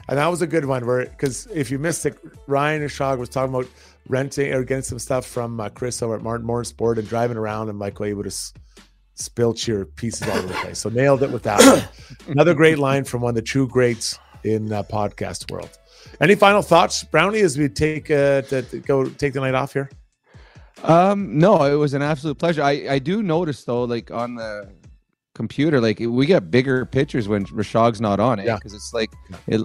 [0.10, 2.18] And that was a good one where, because if you missed it,
[2.48, 3.68] Ryan and Shog was talking about
[4.07, 7.38] renting or getting some stuff from uh, Chris over at Martin Moore Sport and driving
[7.38, 8.53] around, and Michael able to s-
[9.15, 10.80] spill cheer pieces all over the place.
[10.80, 11.90] So nailed it with that.
[12.27, 15.69] Another great line from one of the true greats in uh, podcast world.
[16.21, 19.73] Any final thoughts, Brownie, as we take uh, to, to go take the night off
[19.73, 19.89] here?
[20.84, 22.61] Um, no, it was an absolute pleasure.
[22.63, 24.69] I, I do notice though, like on the
[25.34, 28.55] computer, like we get bigger pictures when Rashog's not on it Yeah.
[28.55, 29.11] because it's like
[29.47, 29.61] it,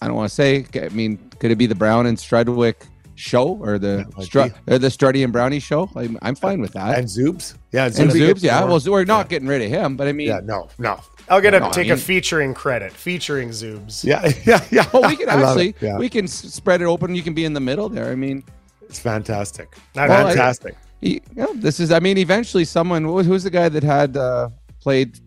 [0.00, 0.66] I don't want to say.
[0.74, 2.86] I mean, could it be the Brown and Strudwick
[3.18, 5.90] show or the Yeah, or the Struddy and Brownie show?
[5.96, 6.98] I'm, I'm fine with that.
[6.98, 8.60] And Zoobs, yeah, And Zoobs Zoobs, yeah.
[8.60, 11.40] more- Well, we're not getting rid of him, but I mean, yeah, no, no, I'll
[11.40, 14.04] get to No, I take a featuring credit, featuring Zoobs.
[14.04, 14.88] yeah, yeah, yeah.
[14.94, 17.14] oh, we can actually yeah, we can spread it open.
[17.14, 18.10] You can be in the middle there.
[18.10, 18.44] I mean,
[18.82, 20.76] it's fantastic, I Well, I- fantastic.
[21.00, 21.90] he, yeah, this is.
[21.92, 24.48] I mean, eventually, someone who- who's the guy that had uh,
[24.80, 25.18] played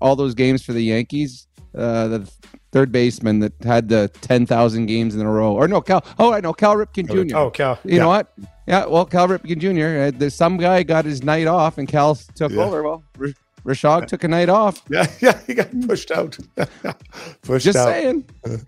[0.00, 1.46] all those games for the Yankees,
[1.76, 2.30] uh, the
[2.72, 6.04] third baseman that had the ten thousand games in a row, or no, Cal.
[6.18, 7.36] Oh, I know Cal Ripken Jr.
[7.36, 7.78] Oh, Cal.
[7.84, 8.32] you know what?
[8.66, 10.08] Yeah, well, Cal Ripken Jr.
[10.14, 12.62] Uh, there's some guy got his night off, and Cal took Yeah.
[12.64, 12.82] over.
[12.82, 13.28] Well, R-
[13.64, 14.82] Rashog took a night off.
[14.88, 16.36] Yeah, yeah, he got pushed out.
[17.42, 17.88] pushed Just out.
[17.88, 18.24] saying.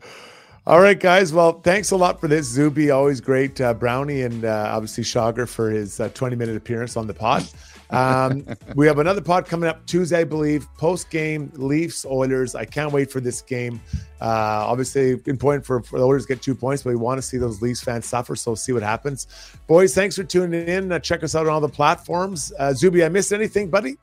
[0.66, 1.32] All right, guys.
[1.32, 2.47] Well, thanks a lot for this.
[2.47, 3.60] Zuby, always great.
[3.60, 7.44] Uh, Brownie and uh, obviously Shaugger for his uh, 20 minute appearance on the pod.
[7.91, 10.67] Um, we have another pod coming up Tuesday, I believe.
[10.79, 12.55] Post game, Leafs, Oilers.
[12.55, 13.81] I can't wait for this game.
[14.21, 17.23] Uh, obviously, important for, for the Oilers to get two points, but we want to
[17.23, 18.37] see those Leafs fans suffer.
[18.37, 19.27] So, see what happens.
[19.67, 20.93] Boys, thanks for tuning in.
[20.93, 22.53] Uh, check us out on all the platforms.
[22.59, 23.97] Uh, Zuby, I missed anything, buddy?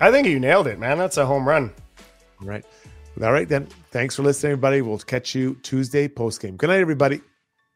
[0.00, 0.98] I think you nailed it, man.
[0.98, 1.72] That's a home run.
[2.40, 2.64] All right.
[3.22, 3.66] All right, then.
[3.90, 4.80] Thanks for listening, everybody.
[4.80, 6.56] We'll catch you Tuesday post game.
[6.56, 7.20] Good night, everybody.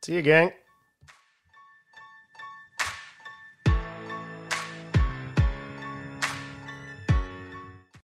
[0.02, 0.52] See you, gang.